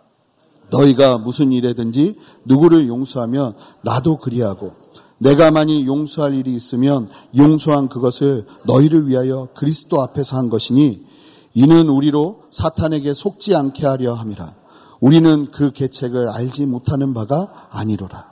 너희가 0.69 1.17
무슨 1.17 1.51
일에든지 1.51 2.15
누구를 2.45 2.87
용서하면 2.87 3.53
나도 3.83 4.17
그리하고 4.17 4.71
내가 5.19 5.51
만일 5.51 5.85
용서할 5.87 6.35
일이 6.35 6.53
있으면 6.53 7.09
용서한 7.35 7.89
그것을 7.89 8.45
너희를 8.65 9.07
위하여 9.07 9.49
그리스도 9.55 10.01
앞에서 10.01 10.37
한 10.37 10.49
것이니 10.49 11.05
이는 11.53 11.89
우리로 11.89 12.43
사탄에게 12.51 13.13
속지 13.13 13.55
않게 13.55 13.85
하려 13.85 14.13
함이라. 14.13 14.55
우리는 14.99 15.47
그 15.51 15.71
계책을 15.71 16.29
알지 16.29 16.67
못하는 16.67 17.13
바가 17.13 17.69
아니로라. 17.71 18.31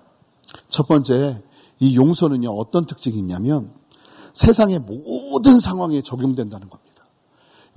첫 0.68 0.88
번째, 0.88 1.42
이 1.80 1.96
용서는요, 1.96 2.50
어떤 2.50 2.86
특징이 2.86 3.18
있냐면 3.18 3.72
세상의 4.34 4.80
모든 4.80 5.60
상황에 5.60 6.02
적용된다는 6.02 6.70
겁니다. 6.70 7.06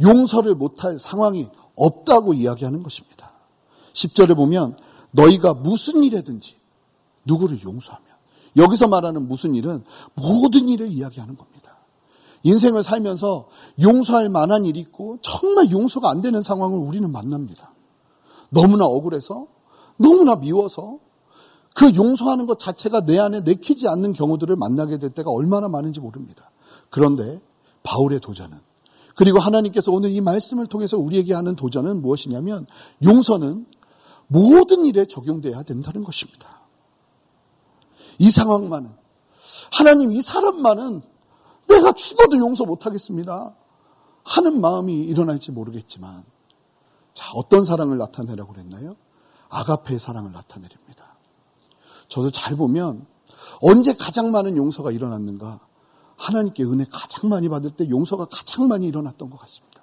용서를 0.01 0.55
못할 0.55 0.99
상황이 0.99 1.49
없다고 1.77 2.35
이야기하는 2.35 2.83
것입니다. 2.83 3.08
10절에 3.93 4.37
보면 4.37 4.77
너희가 5.13 5.55
무슨 5.55 6.03
일에든지 6.03 6.57
누구를 7.25 7.63
용서하면 7.63 8.07
여기서 8.57 8.89
말하는 8.89 9.29
무슨 9.29 9.55
일은 9.55 9.85
모든 10.15 10.69
일을 10.69 10.89
이야기하는 10.89 11.37
겁니다. 11.37 11.77
인생을 12.43 12.83
살면서 12.83 13.49
용서할 13.83 14.29
만한 14.29 14.65
일이 14.65 14.81
있고 14.81 15.19
정말 15.23 15.71
용서가 15.71 16.11
안 16.11 16.23
되는 16.23 16.43
상황을 16.43 16.79
우리는 16.79 17.11
만납니다. 17.11 17.73
너무나 18.51 18.85
억울해서 18.85 19.47
너무나 19.97 20.37
미워서 20.37 20.99
그 21.75 21.95
용서하는 21.95 22.47
것 22.47 22.59
자체가 22.59 23.05
내 23.05 23.19
안에 23.19 23.41
내키지 23.41 23.89
않는 23.89 24.13
경우들을 24.13 24.57
만나게 24.57 24.99
될 24.99 25.11
때가 25.11 25.31
얼마나 25.31 25.69
많은지 25.69 26.01
모릅니다. 26.01 26.51
그런데 26.91 27.41
바울의 27.83 28.21
도전은 28.21 28.59
그리고 29.15 29.39
하나님께서 29.41 29.91
오늘 29.93 30.11
이 30.11 30.21
말씀을 30.21 30.67
통해서 30.67 30.97
우리에게 30.97 31.35
하는 31.35 31.57
도전은 31.57 32.03
무엇이냐면 32.03 32.67
용서는 33.05 33.67
모든 34.29 34.85
일에 34.85 35.05
적용돼야 35.05 35.63
된다는 35.63 36.05
것입니다. 36.05 36.61
이 38.19 38.31
상황만은 38.31 38.95
하나님 39.73 40.13
이 40.13 40.23
사람만은 40.23 41.03
내가 41.69 41.93
죽어도 41.93 42.39
용서 42.39 42.65
못하겠습니다. 42.65 43.55
하는 44.25 44.61
마음이 44.61 44.95
일어날지 44.95 45.53
모르겠지만 45.53 46.25
자 47.15 47.31
어떤 47.35 47.65
사랑을 47.65 47.99
나타내라고 47.99 48.53
그랬나요? 48.53 48.97
아가페의 49.49 49.99
사랑을 49.99 50.33
나타내립니다. 50.33 51.17
저도 52.09 52.31
잘 52.31 52.57
보면 52.57 53.07
언제 53.61 53.95
가장 53.95 54.31
많은 54.31 54.57
용서가 54.57 54.91
일어났는가? 54.91 55.61
하나님께 56.17 56.65
은혜 56.65 56.85
가장 56.91 57.31
많이 57.31 57.49
받을 57.49 57.71
때 57.71 57.89
용서가 57.89 58.27
가장 58.27 58.69
많이 58.69 58.87
일어났던 58.87 59.31
것 59.31 59.39
같습니다. 59.39 59.83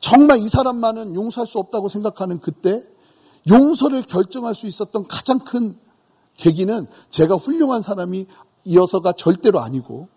정말 0.00 0.38
이 0.38 0.48
사람만은 0.48 1.14
용서할 1.14 1.46
수 1.46 1.58
없다고 1.58 1.88
생각하는 1.88 2.40
그때 2.40 2.84
용서를 3.48 4.02
결정할 4.02 4.54
수 4.54 4.66
있었던 4.66 5.06
가장 5.06 5.38
큰 5.38 5.78
계기는 6.36 6.86
제가 7.10 7.36
훌륭한 7.36 7.82
사람이 7.82 8.26
이어서가 8.64 9.12
절대로 9.12 9.60
아니고 9.60 10.08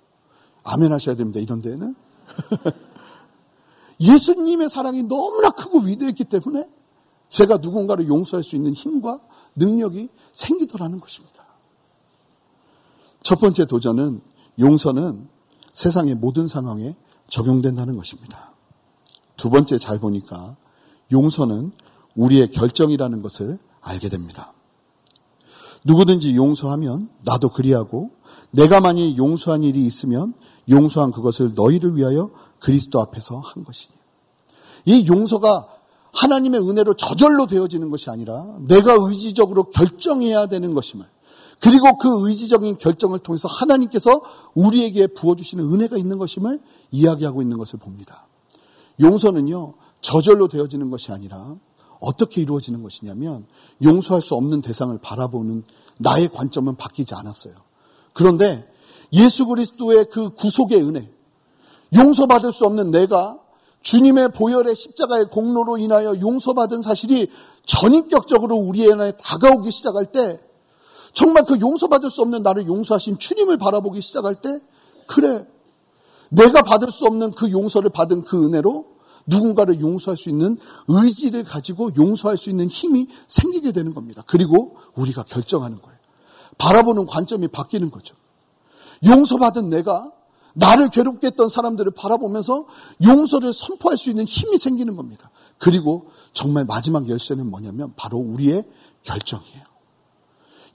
아멘 0.64 0.92
하셔야 0.92 1.16
됩니다. 1.16 1.40
이런 1.40 1.62
데는 1.62 1.96
예수님의 4.00 4.70
사랑이 4.70 5.04
너무나 5.04 5.52
크고 5.52 5.80
위대했기 5.80 6.26
때문에 6.26 6.68
제가 7.30 7.58
누군가를 7.58 8.08
용서할 8.08 8.44
수 8.44 8.56
있는 8.56 8.74
힘과 8.74 9.20
능력이 9.56 10.10
생기더라는 10.34 11.00
것입니다. 11.00 11.44
첫 13.22 13.40
번째 13.40 13.66
도전은 13.66 14.22
용서는 14.60 15.28
세상의 15.74 16.16
모든 16.16 16.48
상황에 16.48 16.96
적용된다는 17.30 17.96
것입니다. 17.96 18.54
두 19.38 19.50
번째 19.50 19.78
잘 19.78 20.00
보니까 20.00 20.56
용서는 21.12 21.72
우리의 22.16 22.52
결정이라는 22.52 23.22
것을 23.22 23.60
알게 23.82 24.10
됩니다. 24.10 24.54
누구든지 25.86 26.36
용서하면 26.36 27.10
나도 27.26 27.50
그리하고 27.50 28.12
내가 28.52 28.80
만일 28.80 29.18
용서한 29.18 29.64
일이 29.64 29.86
있으면 29.86 30.34
용서한 30.70 31.12
그것을 31.12 31.54
너희를 31.56 31.98
위하여 31.98 32.32
그리스도 32.60 33.02
앞에서 33.02 33.40
한 33.40 33.64
것이니. 33.64 33.94
이 34.86 35.08
용서가 35.08 35.68
하나님의 36.14 36.62
은혜로 36.62 36.94
저절로 36.94 37.48
되어지는 37.48 37.90
것이 37.90 38.10
아니라 38.10 38.46
내가 38.68 38.96
의지적으로 39.00 39.72
결정해야 39.72 40.48
되는 40.48 40.74
것임을 40.74 41.06
그리고 41.60 41.98
그 41.98 42.28
의지적인 42.28 42.78
결정을 42.78 43.20
통해서 43.20 43.48
하나님께서 43.48 44.22
우리에게 44.54 45.08
부어주시는 45.08 45.64
은혜가 45.74 45.98
있는 45.98 46.18
것임을 46.18 46.60
이야기하고 46.92 47.42
있는 47.42 47.58
것을 47.58 47.80
봅니다. 47.80 48.28
용서는요, 49.00 49.74
저절로 50.02 50.50
되어지는 50.50 50.90
것이 50.92 51.12
아니라 51.12 51.56
어떻게 52.04 52.42
이루어지는 52.42 52.84
것이냐면 52.84 53.46
용서할 53.84 54.22
수 54.22 54.36
없는 54.36 54.62
대상을 54.62 54.96
바라보는 55.00 55.64
나의 56.00 56.30
관점은 56.30 56.76
바뀌지 56.76 57.16
않았어요. 57.16 57.54
그런데 58.14 58.68
예수 59.14 59.46
그리스도의 59.46 60.06
그 60.12 60.32
구속의 60.32 60.84
은혜, 60.84 61.10
용서받을 61.96 62.52
수 62.52 62.66
없는 62.66 62.92
내가 62.92 63.40
주님의 63.82 64.32
보혈의 64.34 64.76
십자가의 64.76 65.26
공로로 65.30 65.78
인하여 65.78 66.20
용서받은 66.20 66.82
사실이 66.82 67.30
전인격적으로 67.66 68.56
우리의 68.56 69.14
다가오기 69.22 69.72
시작할 69.72 70.08
때 70.08 70.40
정말 71.14 71.46
그 71.46 71.60
용서받을 71.60 72.10
수 72.10 72.22
없는 72.22 72.42
나를 72.44 72.66
용서하신 72.68 73.20
주님을 73.20 73.58
바라보기 73.58 74.02
시작할 74.02 74.36
때 74.36 74.50
그래 75.06 75.46
내가 76.30 76.64
받을 76.64 76.92
수 76.92 77.06
없는 77.06 77.32
그 77.32 77.52
용서를 77.52 77.92
받은 77.92 78.24
그 78.24 78.44
은혜로 78.46 78.93
누군가를 79.26 79.80
용서할 79.80 80.18
수 80.18 80.30
있는 80.30 80.58
의지를 80.88 81.44
가지고 81.44 81.92
용서할 81.96 82.38
수 82.38 82.50
있는 82.50 82.68
힘이 82.68 83.08
생기게 83.28 83.72
되는 83.72 83.94
겁니다. 83.94 84.24
그리고 84.28 84.78
우리가 84.96 85.24
결정하는 85.24 85.82
거예요. 85.82 85.98
바라보는 86.58 87.06
관점이 87.06 87.48
바뀌는 87.48 87.92
거죠. 87.92 88.16
용서받은 89.06 89.70
내가 89.70 90.12
나를 90.56 90.90
괴롭게 90.90 91.28
했던 91.28 91.50
사람들을 91.50 91.92
바라보면서 91.94 92.66
용서를 93.04 93.54
선포할 93.54 93.98
수 93.98 94.10
있는 94.10 94.26
힘이 94.26 94.58
생기는 94.58 94.96
겁니다. 94.96 95.32
그리고 95.60 96.08
정말 96.34 96.66
마지막 96.66 97.10
열쇠는 97.10 97.50
뭐냐면 97.50 97.94
바로 97.96 98.18
우리의 98.18 98.64
결정이에요. 99.04 99.64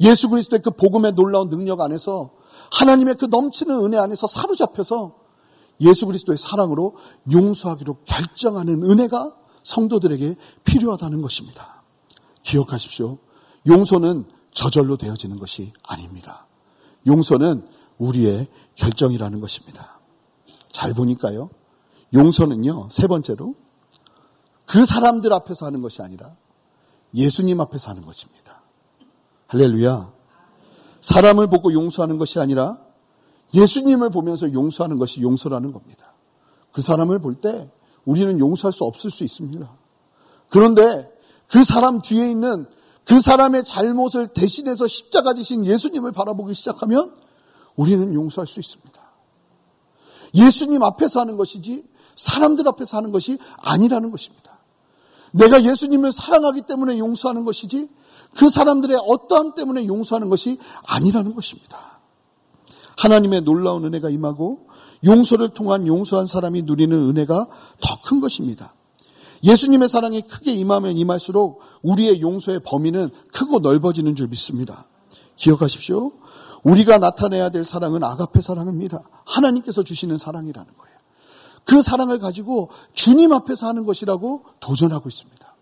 예수 0.00 0.28
그리스도의 0.28 0.62
그 0.62 0.71
복음의 0.71 1.12
놀라운 1.14 1.49
능력 1.49 1.81
안에서 1.81 2.31
하나님의 2.73 3.17
그 3.17 3.26
넘치는 3.26 3.85
은혜 3.85 3.99
안에서 3.99 4.26
사로잡혀서 4.26 5.14
예수 5.81 6.07
그리스도의 6.07 6.37
사랑으로 6.39 6.97
용서하기로 7.31 7.99
결정하는 8.05 8.83
은혜가 8.83 9.37
성도들에게 9.63 10.37
필요하다는 10.65 11.23
것입니다. 11.23 11.83
기억하십시오. 12.43 13.19
용서는 13.67 14.25
저절로 14.51 14.97
되어지는 14.97 15.38
것이 15.38 15.73
아닙니다. 15.87 16.47
용서는 17.07 17.67
우리의 17.99 18.49
결정이라는 18.75 19.41
것입니다. 19.41 20.01
잘 20.71 20.95
보니까요. 20.95 21.51
용서는요, 22.14 22.88
세 22.91 23.07
번째로 23.07 23.55
그 24.64 24.85
사람들 24.85 25.33
앞에서 25.33 25.67
하는 25.67 25.81
것이 25.81 26.03
아니라 26.03 26.35
예수님 27.14 27.61
앞에서 27.61 27.91
하는 27.91 28.05
것입니다. 28.05 28.62
할렐루야. 29.47 30.12
사람을 31.01 31.49
보고 31.49 31.73
용서하는 31.73 32.19
것이 32.19 32.38
아니라 32.38 32.79
예수님을 33.55 34.11
보면서 34.11 34.53
용서하는 34.53 34.99
것이 34.99 35.21
용서라는 35.23 35.73
겁니다. 35.73 36.13
그 36.73 36.83
사람을 36.83 37.19
볼 37.19 37.35
때 37.35 37.71
우리는 38.05 38.39
용서할 38.39 38.73
수 38.73 38.85
없을 38.85 39.11
수 39.11 39.25
있습니다. 39.25 39.71
그런데 40.49 41.13
그 41.47 41.65
사람 41.65 42.01
뒤에 42.01 42.31
있는 42.31 42.67
그 43.05 43.21
사람의 43.21 43.65
잘못을 43.65 44.29
대신해서 44.29 44.87
십자가 44.87 45.35
지신 45.35 45.65
예수님을 45.65 46.13
바라보기 46.13 46.55
시작하면 46.55 47.15
우리는 47.77 48.13
용서할 48.15 48.47
수 48.47 48.61
있습니다. 48.61 49.03
예수님 50.35 50.83
앞에서 50.83 51.21
하는 51.21 51.37
것이지 51.37 51.85
사람들 52.17 52.67
앞에서 52.69 52.97
하는 52.99 53.13
것이 53.13 53.39
아니라는 53.59 54.11
것입니다. 54.11 54.59
내가 55.33 55.63
예수님을 55.63 56.13
사랑하기 56.13 56.63
때문에 56.63 56.99
용서하는 56.99 57.45
것이지 57.45 57.91
그 58.37 58.51
사람들의 58.51 58.97
어떠함 59.07 59.55
때문에 59.55 59.87
용서하는 59.87 60.29
것이 60.29 60.59
아니라는 60.87 61.35
것입니다. 61.35 61.98
하나님의 62.99 63.43
놀라운 63.43 63.85
은혜가 63.85 64.11
임하고 64.11 64.67
용서를 65.05 65.51
통한 65.51 65.87
용서한 65.87 66.27
사람이 66.27 66.63
누리는 66.63 66.97
은혜가 66.97 67.47
더 67.81 67.99
큰 68.09 68.21
것입니다. 68.21 68.75
예수님의 69.45 69.89
사랑이 69.89 70.23
크게 70.23 70.51
임하면 70.53 70.97
임할수록 70.97 71.61
우리의 71.83 72.23
용서의 72.23 72.61
범위는 72.65 73.11
크고 73.33 73.59
넓어지는 73.61 74.17
줄 74.17 74.29
믿습니다. 74.29 74.87
기억하십시오. 75.37 76.13
우리가 76.65 76.97
나타내야 76.99 77.51
될 77.51 77.65
사랑은 77.65 78.03
아가페 78.03 78.41
사랑입니다. 78.41 78.99
하나님께서 79.27 79.83
주시는 79.83 80.17
사랑이라는 80.17 80.73
거예요. 80.77 80.97
그 81.65 81.83
사랑을 81.83 82.19
가지고 82.19 82.71
주님 82.95 83.33
앞에서 83.33 83.67
하는 83.67 83.85
것이라고 83.85 84.45
도전하고 84.59 85.09
있습니다. 85.09 85.55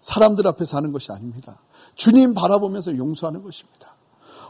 사람들 0.00 0.46
앞에서 0.48 0.76
하는 0.76 0.92
것이 0.92 1.12
아닙니다. 1.12 1.56
주님 1.94 2.34
바라보면서 2.34 2.96
용서하는 2.96 3.42
것입니다. 3.42 3.91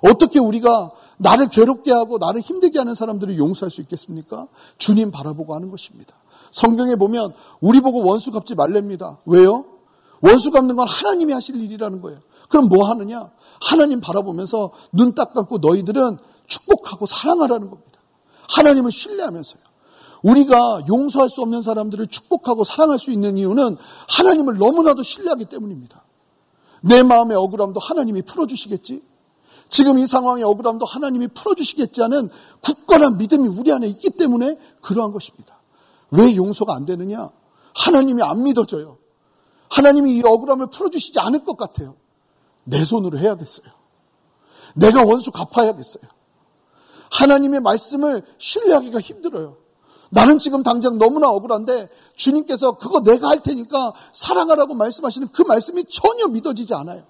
어떻게 0.03 0.39
우리가 0.39 0.91
나를 1.19 1.49
괴롭게 1.49 1.93
하고 1.93 2.19
나를 2.19 2.41
힘들게 2.41 2.79
하는 2.79 2.95
사람들을 2.95 3.39
용서할 3.39 3.71
수 3.71 3.81
있겠습니까? 3.81 4.49
주님 4.79 5.11
바라보고 5.11 5.55
하는 5.55 5.71
것입니다. 5.71 6.15
성경에 6.51 6.97
보면 6.97 7.33
우리 7.61 7.81
보고 7.81 8.05
원수 8.05 8.31
갚지 8.31 8.55
말랍니다. 8.55 9.19
왜요? 9.27 9.65
원수 10.21 10.51
갚는 10.51 10.77
건 10.77 10.87
하나님이 10.89 11.33
하실 11.33 11.57
일이라는 11.63 12.01
거예요. 12.01 12.19
그럼 12.49 12.69
뭐 12.69 12.89
하느냐? 12.89 13.31
하나님 13.61 14.01
바라보면서 14.01 14.73
눈 14.93 15.15
딱 15.15 15.33
감고 15.33 15.59
너희들은 15.59 16.19
축복하고 16.47 17.07
사랑하라는 17.07 17.71
겁니다. 17.71 17.99
하나님을 18.51 18.91
신뢰하면서요. 18.93 19.63
우리가 20.23 20.85
용서할 20.89 21.31
수 21.31 21.41
없는 21.43 21.63
사람들을 21.63 22.07
축복하고 22.07 22.65
사랑할 22.65 22.99
수 22.99 23.11
있는 23.11 23.39
이유는 23.39 23.77
하나님을 24.09 24.59
너무나도 24.59 25.03
신뢰하기 25.03 25.47
때문입니다. 25.47 26.05
내 26.83 27.03
마음의 27.03 27.37
억울함도 27.37 27.81
하나님이 27.81 28.23
풀어주시겠지? 28.23 29.03
지금 29.73 29.99
이 29.99 30.07
상황의 30.07 30.45
억울함도 30.45 30.85
하나님이 30.85 31.29
풀어주시겠지 31.29 32.03
하는 32.03 32.29
굳건한 32.61 33.17
믿음이 33.17 33.49
우리 33.49 33.73
안에 33.73 33.87
있기 33.89 34.11
때문에 34.11 34.59
그러한 34.83 35.13
것입니다. 35.13 35.63
왜 36.11 36.37
용서가 36.37 36.75
안 36.75 36.85
되느냐? 36.85 37.31
하나님이 37.75 38.23
안 38.23 38.43
믿어져요. 38.43 38.99
하나님이 39.71 40.17
이 40.17 40.23
억울함을 40.23 40.67
풀어주시지 40.67 41.19
않을 41.21 41.45
것 41.45 41.57
같아요. 41.57 41.97
내 42.65 42.85
손으로 42.85 43.19
해야겠어요. 43.19 43.67
내가 44.75 45.07
원수 45.07 45.31
갚아야겠어요. 45.31 46.05
하나님의 47.11 47.61
말씀을 47.61 48.27
신뢰하기가 48.37 49.01
힘들어요. 49.01 49.57
나는 50.11 50.37
지금 50.37 50.63
당장 50.63 50.99
너무나 50.99 51.31
억울한데 51.31 51.89
주님께서 52.17 52.73
그거 52.73 53.01
내가 53.01 53.31
할 53.31 53.43
테니까 53.43 53.95
사랑하라고 54.13 54.75
말씀하시는 54.75 55.29
그 55.33 55.41
말씀이 55.41 55.87
전혀 55.87 56.29
믿어지지 56.29 56.75
않아요. 56.75 57.05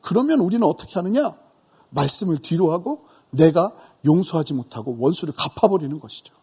그러면 0.00 0.40
우리는 0.40 0.66
어떻게 0.66 0.94
하느냐? 0.94 1.41
말씀을 1.92 2.38
뒤로 2.38 2.72
하고 2.72 3.06
내가 3.30 3.72
용서하지 4.04 4.54
못하고 4.54 4.96
원수를 4.98 5.34
갚아버리는 5.34 5.98
것이죠. 5.98 6.34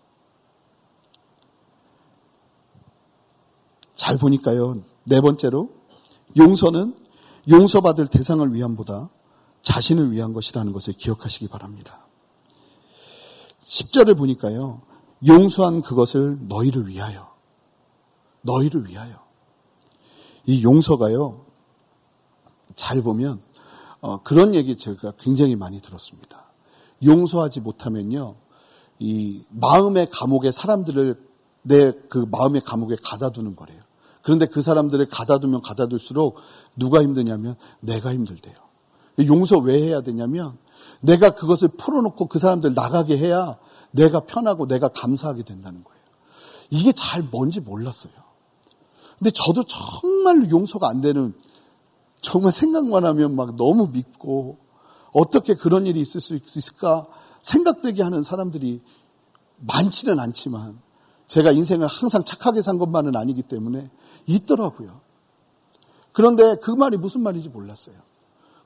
잘 3.96 4.18
보니까요. 4.18 4.82
네 5.06 5.22
번째로 5.22 5.70
용서는 6.38 6.96
용서받을 7.50 8.08
대상을 8.08 8.54
위함보다 8.54 9.10
자신을 9.62 10.12
위한 10.12 10.34
것이라는 10.34 10.72
것을 10.72 10.94
기억하시기 10.94 11.48
바랍니다. 11.50 12.08
10절을 13.62 14.18
보니까요. 14.18 14.82
용서한 15.28 15.82
그것을 15.82 16.48
너희를 16.48 16.88
위하여. 16.88 17.30
너희를 18.42 18.88
위하여. 18.88 19.22
이 20.46 20.64
용서가요. 20.64 21.46
잘 22.76 23.02
보면 23.02 23.42
어, 24.02 24.22
그런 24.24 24.56
얘기 24.56 24.78
제가 24.78 25.14
굉장히 25.20 25.56
많이 25.56 25.82
들었습니다. 25.82 26.46
용서하지 27.04 27.62
못하면요. 27.62 28.36
이 29.00 29.44
마음의 29.50 30.10
감옥에 30.12 30.52
사람들을 30.52 31.30
내 31.64 31.92
그 32.10 32.26
마음의 32.30 32.62
감옥에 32.62 32.96
가다두는 33.04 33.56
거래요. 33.56 33.80
그런데 34.22 34.46
그 34.46 34.62
사람들을 34.62 35.06
가다두면 35.08 35.62
가다둘수록 35.62 36.38
누가 36.76 37.02
힘드냐면 37.02 37.56
내가 37.80 38.14
힘들대요. 38.14 38.56
용서 39.28 39.58
왜 39.58 39.82
해야 39.82 40.02
되냐면 40.02 40.58
내가 41.02 41.32
그것을 41.32 41.70
풀어놓고 41.78 42.28
그 42.28 42.40
사람들 42.40 42.74
나가게 42.74 43.18
해야 43.18 43.58
내가 43.92 44.22
편하고 44.22 44.68
내가 44.68 44.88
감사하게 44.90 45.44
된다는 45.44 45.84
거예요. 45.84 46.00
이게 46.70 46.92
잘 46.92 47.24
뭔지 47.24 47.60
몰랐어요. 47.60 48.14
근데 49.18 49.32
저도 49.32 49.64
정말로 49.64 50.50
용서가 50.50 50.88
안 50.88 51.02
되는 51.02 51.34
정말 52.22 52.52
생각만 52.52 53.06
하면 53.06 53.36
막 53.36 53.56
너무 53.56 53.88
밉고 53.88 54.58
어떻게 55.12 55.56
그런 55.56 55.86
일이 55.86 56.02
있을 56.02 56.22
수 56.22 56.36
있을까 56.36 57.08
생각되게 57.42 58.04
하는 58.04 58.24
사람들이 58.24 58.82
많지는 59.58 60.20
않지만 60.20 60.80
제가 61.28 61.52
인생을 61.52 61.88
항상 61.88 62.24
착하게 62.24 62.62
산 62.62 62.78
것만은 62.78 63.16
아니기 63.16 63.42
때문에 63.44 63.90
있더라고요. 64.26 65.02
그런데 66.12 66.56
그 66.62 66.72
말이 66.72 66.98
무슨 66.98 67.22
말인지 67.22 67.50
몰랐어요. 67.50 67.96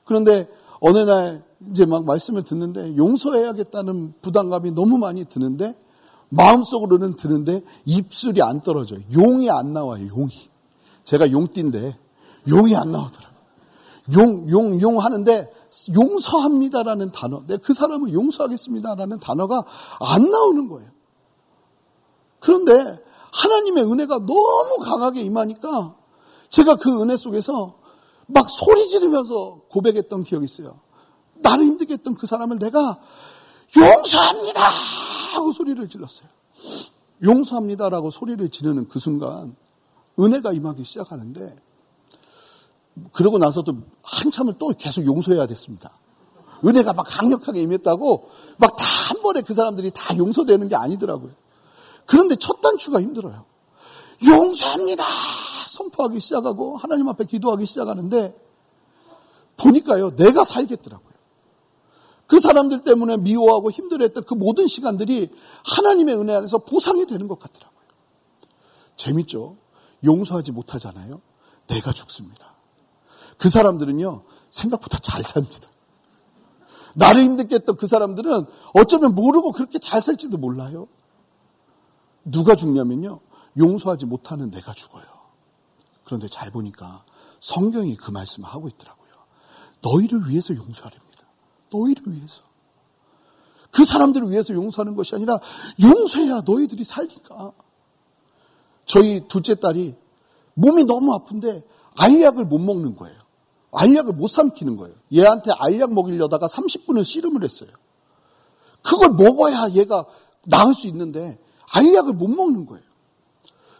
그런데 0.04 0.48
어느 0.80 0.98
날 0.98 1.44
이제 1.70 1.86
막 1.86 2.04
말씀을 2.04 2.42
듣는데 2.42 2.96
용서해야겠다는 2.96 4.14
부담감이 4.20 4.72
너무 4.72 4.98
많이 4.98 5.24
드는데 5.24 5.78
마음속으로는 6.30 7.16
드는데 7.16 7.62
입술이 7.84 8.42
안 8.42 8.60
떨어져요. 8.62 9.00
용이 9.14 9.50
안 9.50 9.72
나와요. 9.72 10.08
용이. 10.08 10.50
제가 11.04 11.30
용띠인데 11.30 11.96
용이 12.48 12.74
안 12.74 12.90
나오더라고요. 12.90 13.33
용, 14.12 14.48
용, 14.50 14.80
용 14.80 14.98
하는데 14.98 15.50
용서합니다라는 15.94 17.10
단어, 17.12 17.42
내가 17.46 17.60
그 17.62 17.74
사람을 17.74 18.12
용서하겠습니다라는 18.12 19.18
단어가 19.18 19.64
안 20.00 20.30
나오는 20.30 20.68
거예요. 20.68 20.90
그런데 22.38 23.02
하나님의 23.32 23.84
은혜가 23.84 24.18
너무 24.18 24.78
강하게 24.82 25.22
임하니까 25.22 25.96
제가 26.50 26.76
그 26.76 27.02
은혜 27.02 27.16
속에서 27.16 27.74
막 28.26 28.48
소리 28.48 28.88
지르면서 28.88 29.62
고백했던 29.70 30.24
기억이 30.24 30.44
있어요. 30.44 30.78
나를 31.36 31.64
힘들게 31.64 31.94
했던 31.94 32.14
그 32.14 32.26
사람을 32.26 32.58
내가 32.58 32.98
용서합니다! 33.76 34.60
하고 35.34 35.52
소리를 35.52 35.88
질렀어요. 35.88 36.28
용서합니다라고 37.22 38.10
소리를 38.10 38.48
지르는 38.48 38.88
그 38.88 38.98
순간 38.98 39.56
은혜가 40.18 40.52
임하기 40.52 40.84
시작하는데 40.84 41.56
그러고 43.12 43.38
나서도 43.38 43.76
한참을 44.02 44.54
또 44.58 44.68
계속 44.78 45.04
용서해야 45.04 45.46
됐습니다. 45.46 45.98
은혜가 46.64 46.92
막 46.92 47.04
강력하게 47.08 47.60
임했다고 47.62 48.28
막 48.58 48.76
다 48.76 48.94
한 49.04 49.20
번에 49.20 49.42
그 49.42 49.52
사람들이 49.52 49.90
다 49.94 50.16
용서되는 50.16 50.68
게 50.68 50.76
아니더라고요. 50.76 51.32
그런데 52.06 52.36
첫 52.36 52.62
단추가 52.62 53.02
힘들어요. 53.02 53.44
용서합니다! 54.24 55.04
선포하기 55.68 56.20
시작하고 56.20 56.76
하나님 56.78 57.08
앞에 57.08 57.24
기도하기 57.26 57.66
시작하는데 57.66 58.34
보니까요, 59.58 60.14
내가 60.14 60.44
살겠더라고요. 60.44 61.12
그 62.26 62.40
사람들 62.40 62.80
때문에 62.80 63.18
미워하고 63.18 63.70
힘들어했던 63.70 64.24
그 64.24 64.34
모든 64.34 64.66
시간들이 64.66 65.30
하나님의 65.64 66.16
은혜 66.16 66.34
안에서 66.34 66.58
보상이 66.58 67.04
되는 67.06 67.28
것 67.28 67.38
같더라고요. 67.38 67.74
재밌죠? 68.96 69.56
용서하지 70.02 70.52
못하잖아요. 70.52 71.20
내가 71.66 71.92
죽습니다. 71.92 72.53
그 73.38 73.48
사람들은요, 73.48 74.22
생각보다 74.50 74.98
잘 74.98 75.22
삽니다. 75.22 75.68
나를 76.94 77.22
힘들게 77.22 77.56
했던 77.56 77.76
그 77.76 77.86
사람들은 77.86 78.46
어쩌면 78.74 79.14
모르고 79.14 79.52
그렇게 79.52 79.78
잘 79.78 80.00
살지도 80.00 80.38
몰라요. 80.38 80.86
누가 82.24 82.54
죽냐면요, 82.54 83.20
용서하지 83.58 84.06
못하는 84.06 84.50
내가 84.50 84.72
죽어요. 84.72 85.04
그런데 86.04 86.28
잘 86.28 86.50
보니까 86.50 87.04
성경이 87.40 87.96
그 87.96 88.10
말씀을 88.10 88.48
하고 88.48 88.68
있더라고요. 88.68 89.12
너희를 89.82 90.28
위해서 90.28 90.54
용서하렵니다. 90.54 91.24
너희를 91.72 92.12
위해서. 92.12 92.42
그 93.70 93.84
사람들을 93.84 94.30
위해서 94.30 94.54
용서하는 94.54 94.94
것이 94.94 95.14
아니라 95.16 95.38
용서해야 95.82 96.42
너희들이 96.46 96.84
살니까. 96.84 97.52
저희 98.86 99.26
둘째 99.26 99.56
딸이 99.56 99.96
몸이 100.54 100.84
너무 100.84 101.12
아픈데 101.14 101.64
알약을 101.98 102.44
못 102.44 102.58
먹는 102.58 102.94
거예요. 102.94 103.18
알약을 103.74 104.14
못 104.14 104.28
삼키는 104.28 104.76
거예요. 104.76 104.94
얘한테 105.12 105.50
알약 105.52 105.92
먹이려다가 105.92 106.46
30분을 106.46 107.04
씨름을 107.04 107.42
했어요. 107.44 107.70
그걸 108.82 109.10
먹어야 109.10 109.70
얘가 109.70 110.04
나을 110.46 110.74
수 110.74 110.86
있는데 110.88 111.38
알약을 111.72 112.12
못 112.12 112.28
먹는 112.28 112.66
거예요. 112.66 112.84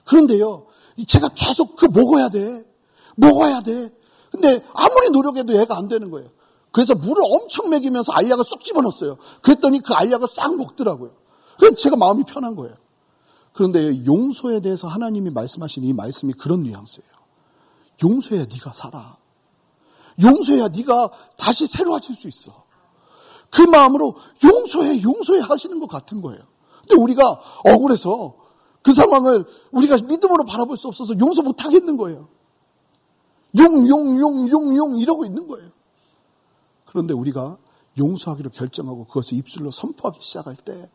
그런데요, 0.04 0.66
제가 1.06 1.30
계속 1.34 1.76
그 1.76 1.86
먹어야 1.86 2.28
돼. 2.28 2.64
먹어야 3.16 3.62
돼. 3.62 3.92
근데 4.30 4.64
아무리 4.72 5.10
노력해도 5.10 5.54
얘가 5.54 5.76
안 5.76 5.88
되는 5.88 6.10
거예요. 6.10 6.28
그래서 6.72 6.94
물을 6.94 7.22
엄청 7.24 7.70
먹이면서 7.70 8.12
알약을 8.12 8.44
쏙 8.44 8.64
집어넣었어요. 8.64 9.16
그랬더니 9.42 9.80
그 9.80 9.94
알약을 9.94 10.26
싹 10.30 10.56
먹더라고요. 10.56 11.12
그래서 11.58 11.76
제가 11.76 11.96
마음이 11.96 12.24
편한 12.24 12.56
거예요. 12.56 12.74
그런데 13.52 14.04
용서에 14.04 14.58
대해서 14.58 14.88
하나님이 14.88 15.30
말씀하신 15.30 15.84
이 15.84 15.92
말씀이 15.92 16.32
그런 16.32 16.64
뉘앙스예요. 16.64 17.08
용서해야 18.02 18.46
네가 18.46 18.72
살아. 18.72 19.16
용서해야 20.22 20.68
네가 20.68 21.10
다시 21.36 21.66
새로워질 21.66 22.14
수 22.14 22.28
있어. 22.28 22.64
그 23.50 23.62
마음으로 23.62 24.16
용서해, 24.42 25.02
용서해 25.02 25.40
하시는 25.40 25.78
것 25.80 25.88
같은 25.88 26.20
거예요. 26.20 26.42
근데 26.80 27.00
우리가 27.00 27.40
억울해서 27.64 28.34
그 28.82 28.92
상황을 28.92 29.44
우리가 29.70 29.96
믿음으로 29.96 30.44
바라볼 30.44 30.76
수 30.76 30.88
없어서 30.88 31.18
용서 31.18 31.42
못 31.42 31.64
하겠는 31.64 31.96
거예요. 31.96 32.28
용, 33.58 33.88
용, 33.88 34.20
용, 34.20 34.48
용, 34.50 34.76
용 34.76 34.98
이러고 34.98 35.24
있는 35.24 35.46
거예요. 35.46 35.70
그런데 36.84 37.14
우리가 37.14 37.56
용서하기로 37.96 38.50
결정하고 38.50 39.06
그것을 39.06 39.38
입술로 39.38 39.70
선포하기 39.70 40.18
시작할 40.20 40.56
때 40.56 40.90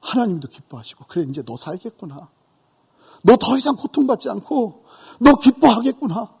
하나님도 0.00 0.48
기뻐하시고 0.48 1.06
그래 1.08 1.24
이제 1.28 1.42
너 1.46 1.56
살겠구나. 1.56 2.28
너 3.24 3.36
더 3.36 3.56
이상 3.56 3.76
고통받지 3.76 4.28
않고 4.30 4.84
너 5.20 5.34
기뻐하겠구나. 5.36 6.37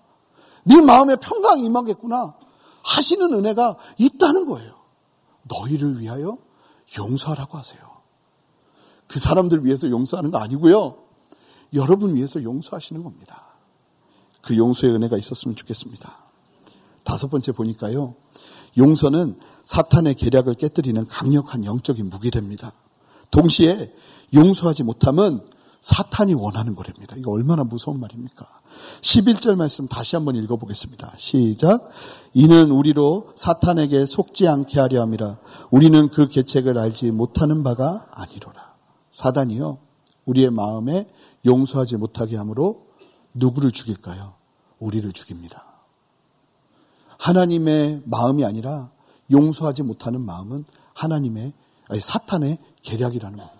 네 0.64 0.80
마음에 0.80 1.16
평강이 1.16 1.64
임하겠구나. 1.64 2.34
하시는 2.84 3.32
은혜가 3.32 3.76
있다는 3.98 4.46
거예요. 4.46 4.74
너희를 5.42 6.00
위하여 6.00 6.38
용서하라고 6.96 7.58
하세요. 7.58 7.80
그 9.06 9.18
사람들 9.18 9.64
위해서 9.64 9.88
용서하는 9.90 10.30
거 10.30 10.38
아니고요. 10.38 10.96
여러분 11.74 12.14
위해서 12.14 12.42
용서하시는 12.42 13.02
겁니다. 13.02 13.44
그 14.42 14.56
용서의 14.56 14.94
은혜가 14.94 15.16
있었으면 15.16 15.56
좋겠습니다. 15.56 16.16
다섯 17.04 17.28
번째 17.28 17.52
보니까요. 17.52 18.14
용서는 18.76 19.38
사탄의 19.64 20.14
계략을 20.14 20.54
깨뜨리는 20.54 21.06
강력한 21.06 21.64
영적인 21.64 22.08
무기랍니다. 22.10 22.72
동시에 23.30 23.92
용서하지 24.34 24.84
못함은 24.84 25.40
사탄이 25.80 26.34
원하는 26.34 26.74
거랍니다. 26.74 27.16
이거 27.16 27.30
얼마나 27.32 27.64
무서운 27.64 28.00
말입니까? 28.00 28.46
11절 29.00 29.56
말씀 29.56 29.86
다시 29.88 30.16
한번 30.16 30.36
읽어보겠습니다. 30.36 31.14
시작. 31.16 31.88
이는 32.34 32.70
우리로 32.70 33.32
사탄에게 33.36 34.06
속지 34.06 34.48
않게 34.48 34.80
하려 34.80 35.02
함이라. 35.02 35.38
우리는 35.70 36.08
그 36.08 36.28
계책을 36.28 36.78
알지 36.78 37.10
못하는 37.12 37.62
바가 37.62 38.08
아니로라. 38.12 38.74
사단이요. 39.10 39.78
우리의 40.26 40.50
마음에 40.50 41.08
용서하지 41.46 41.96
못하게 41.96 42.36
함으로 42.36 42.86
누구를 43.34 43.70
죽일까요? 43.70 44.34
우리를 44.78 45.10
죽입니다. 45.12 45.64
하나님의 47.18 48.02
마음이 48.04 48.44
아니라 48.44 48.90
용서하지 49.30 49.82
못하는 49.82 50.24
마음은 50.24 50.64
하나님의 50.94 51.52
아니 51.88 52.00
사탄의 52.00 52.58
계략이라는 52.82 53.38
겁니다. 53.38 53.57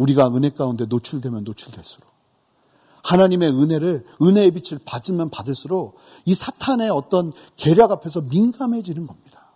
우리가 0.00 0.28
은혜 0.28 0.48
가운데 0.48 0.86
노출되면 0.86 1.44
노출될수록 1.44 2.08
하나님의 3.02 3.50
은혜를 3.50 4.04
은혜의 4.22 4.50
빛을 4.52 4.80
받으면 4.84 5.30
받을수록 5.30 5.96
이 6.24 6.34
사탄의 6.34 6.90
어떤 6.90 7.32
계략 7.56 7.92
앞에서 7.92 8.22
민감해지는 8.22 9.06
겁니다. 9.06 9.52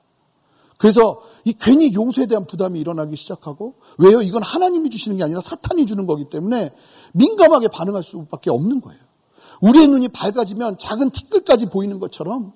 그래서 0.76 1.22
이 1.44 1.54
괜히 1.54 1.94
용서에 1.94 2.26
대한 2.26 2.46
부담이 2.46 2.78
일어나기 2.80 3.16
시작하고 3.16 3.74
왜요? 3.98 4.20
이건 4.20 4.42
하나님이 4.42 4.90
주시는 4.90 5.16
게 5.16 5.24
아니라 5.24 5.40
사탄이 5.40 5.86
주는 5.86 6.06
거기 6.06 6.28
때문에 6.28 6.74
민감하게 7.12 7.68
반응할 7.68 8.02
수밖에 8.02 8.50
없는 8.50 8.80
거예요. 8.80 9.00
우리의 9.62 9.88
눈이 9.88 10.08
밝아지면 10.08 10.78
작은 10.78 11.10
티끌까지 11.10 11.66
보이는 11.66 11.98
것처럼 12.00 12.52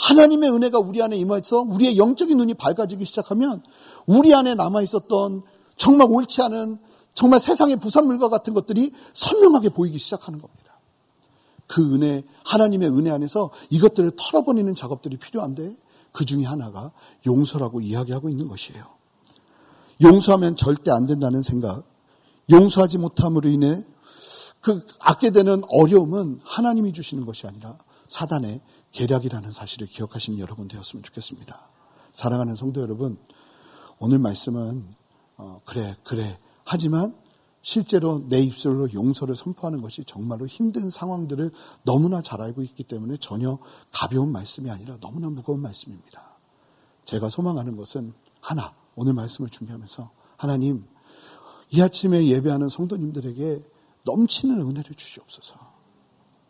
하나님의 0.00 0.50
은혜가 0.50 0.78
우리 0.78 1.02
안에 1.02 1.16
임해서 1.16 1.60
우리의 1.60 1.96
영적인 1.98 2.36
눈이 2.38 2.54
밝아지기 2.54 3.04
시작하면 3.04 3.62
우리 4.06 4.34
안에 4.34 4.54
남아 4.54 4.82
있었던 4.82 5.42
정말 5.76 6.08
옳지 6.10 6.42
않은 6.42 6.78
정말 7.14 7.40
세상의 7.40 7.76
부산물과 7.80 8.28
같은 8.28 8.54
것들이 8.54 8.92
선명하게 9.12 9.70
보이기 9.70 9.98
시작하는 9.98 10.40
겁니다. 10.40 10.78
그 11.66 11.94
은혜, 11.94 12.24
하나님의 12.44 12.88
은혜 12.90 13.10
안에서 13.10 13.50
이것들을 13.70 14.12
털어버리는 14.16 14.74
작업들이 14.74 15.16
필요한데 15.16 15.76
그 16.12 16.24
중에 16.24 16.44
하나가 16.44 16.92
용서라고 17.26 17.80
이야기하고 17.80 18.28
있는 18.28 18.48
것이에요. 18.48 18.84
용서하면 20.02 20.56
절대 20.56 20.90
안 20.90 21.06
된다는 21.06 21.42
생각, 21.42 21.84
용서하지 22.50 22.98
못함으로 22.98 23.48
인해 23.48 23.84
그 24.60 24.84
갖게 24.98 25.30
되는 25.30 25.62
어려움은 25.68 26.40
하나님이 26.44 26.92
주시는 26.92 27.24
것이 27.24 27.46
아니라 27.46 27.78
사단의 28.08 28.60
계략이라는 28.92 29.52
사실을 29.52 29.86
기억하시는 29.86 30.38
여러분 30.38 30.68
되었으면 30.68 31.02
좋겠습니다. 31.04 31.58
사랑하는 32.12 32.56
성도 32.56 32.80
여러분, 32.80 33.16
오늘 33.98 34.18
말씀은 34.18 34.84
어, 35.36 35.60
그래 35.64 35.94
그래 36.02 36.38
하지만 36.70 37.16
실제로 37.62 38.24
내 38.28 38.40
입술로 38.40 38.92
용서를 38.92 39.34
선포하는 39.34 39.82
것이 39.82 40.04
정말로 40.04 40.46
힘든 40.46 40.88
상황들을 40.88 41.50
너무나 41.82 42.22
잘 42.22 42.40
알고 42.40 42.62
있기 42.62 42.84
때문에 42.84 43.16
전혀 43.16 43.58
가벼운 43.92 44.30
말씀이 44.30 44.70
아니라 44.70 44.96
너무나 44.98 45.28
무거운 45.30 45.60
말씀입니다. 45.62 46.36
제가 47.02 47.28
소망하는 47.28 47.76
것은 47.76 48.14
하나, 48.40 48.72
오늘 48.94 49.14
말씀을 49.14 49.50
준비하면서 49.50 50.12
하나님, 50.36 50.86
이 51.72 51.82
아침에 51.82 52.26
예배하는 52.26 52.68
성도님들에게 52.68 53.64
넘치는 54.04 54.60
은혜를 54.60 54.94
주시옵소서. 54.94 55.56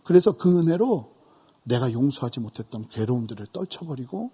그래서 0.05 0.33
그 0.33 0.59
은혜로 0.59 1.15
내가 1.63 1.93
용서하지 1.93 2.41
못했던 2.41 2.85
괴로움들을 2.87 3.47
떨쳐버리고 3.55 4.31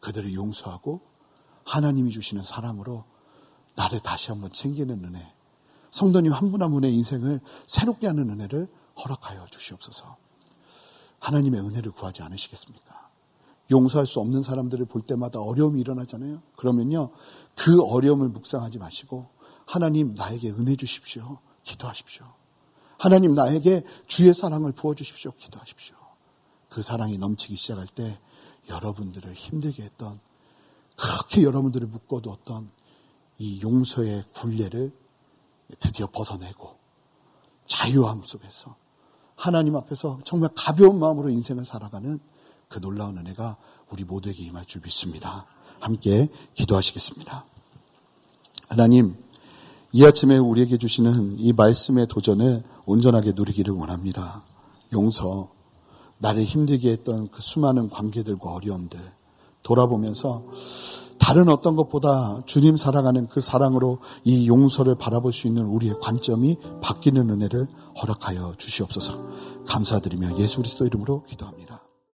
그들을 0.00 0.34
용서하고 0.34 1.00
하나님이 1.64 2.10
주시는 2.10 2.42
사랑으로 2.42 3.04
나를 3.76 4.00
다시 4.00 4.30
한번 4.30 4.50
챙기는 4.52 5.04
은혜, 5.04 5.32
성도님 5.90 6.32
한 6.32 6.50
분 6.50 6.62
한 6.62 6.70
분의 6.72 6.92
인생을 6.94 7.40
새롭게 7.66 8.06
하는 8.06 8.28
은혜를 8.30 8.68
허락하여 8.98 9.46
주시옵소서. 9.50 10.16
하나님의 11.20 11.60
은혜를 11.60 11.92
구하지 11.92 12.22
않으시겠습니까? 12.22 13.10
용서할 13.70 14.06
수 14.06 14.20
없는 14.20 14.42
사람들을 14.42 14.86
볼 14.86 15.02
때마다 15.02 15.40
어려움이 15.40 15.80
일어나잖아요. 15.80 16.40
그러면요, 16.56 17.10
그 17.54 17.82
어려움을 17.82 18.28
묵상하지 18.28 18.78
마시고, 18.78 19.26
하나님 19.66 20.14
나에게 20.14 20.50
은혜 20.50 20.76
주십시오. 20.76 21.38
기도하십시오. 21.64 22.24
하나님 22.98 23.34
나에게 23.34 23.84
주의 24.06 24.32
사랑을 24.32 24.72
부어주십시오. 24.72 25.32
기도하십시오. 25.32 25.96
그 26.68 26.82
사랑이 26.82 27.18
넘치기 27.18 27.56
시작할 27.56 27.86
때 27.88 28.18
여러분들을 28.68 29.32
힘들게 29.32 29.82
했던, 29.82 30.20
그렇게 30.96 31.42
여러분들을 31.42 31.88
묶어두었던 31.88 32.70
이 33.38 33.60
용서의 33.62 34.24
굴레를 34.34 34.92
드디어 35.80 36.06
벗어내고 36.06 36.76
자유함 37.66 38.22
속에서 38.24 38.76
하나님 39.34 39.76
앞에서 39.76 40.18
정말 40.24 40.50
가벼운 40.54 40.98
마음으로 40.98 41.28
인생을 41.28 41.64
살아가는 41.64 42.18
그 42.68 42.80
놀라운 42.80 43.18
은혜가 43.18 43.56
우리 43.90 44.04
모두에게 44.04 44.42
임할 44.44 44.64
줄 44.66 44.80
믿습니다. 44.82 45.46
함께 45.78 46.28
기도하시겠습니다. 46.54 47.44
하나님, 48.68 49.16
이 49.92 50.04
아침에 50.04 50.36
우리에게 50.38 50.78
주시는 50.78 51.38
이 51.38 51.52
말씀의 51.52 52.08
도전을 52.08 52.64
온전하게 52.86 53.32
누리기를 53.36 53.74
원합니다. 53.74 54.44
용서, 54.92 55.50
나를 56.18 56.44
힘들게 56.44 56.90
했던 56.90 57.28
그 57.28 57.42
수많은 57.42 57.88
관계들과 57.90 58.52
어려움들 58.52 58.98
돌아보면서 59.62 60.44
다른 61.18 61.48
어떤 61.48 61.76
것보다 61.76 62.40
주님 62.46 62.76
사랑하는 62.76 63.26
그 63.28 63.40
사랑으로 63.40 63.98
이 64.24 64.48
용서를 64.48 64.96
바라볼 64.96 65.32
수 65.32 65.46
있는 65.46 65.66
우리의 65.66 65.94
관점이 66.00 66.56
바뀌는 66.82 67.30
은혜를 67.30 67.66
허락하여 68.00 68.54
주시옵소서. 68.56 69.26
감사드리며 69.66 70.38
예수 70.38 70.58
그리스도 70.58 70.86
이름으로 70.86 71.24
기도합니다. 71.24 71.75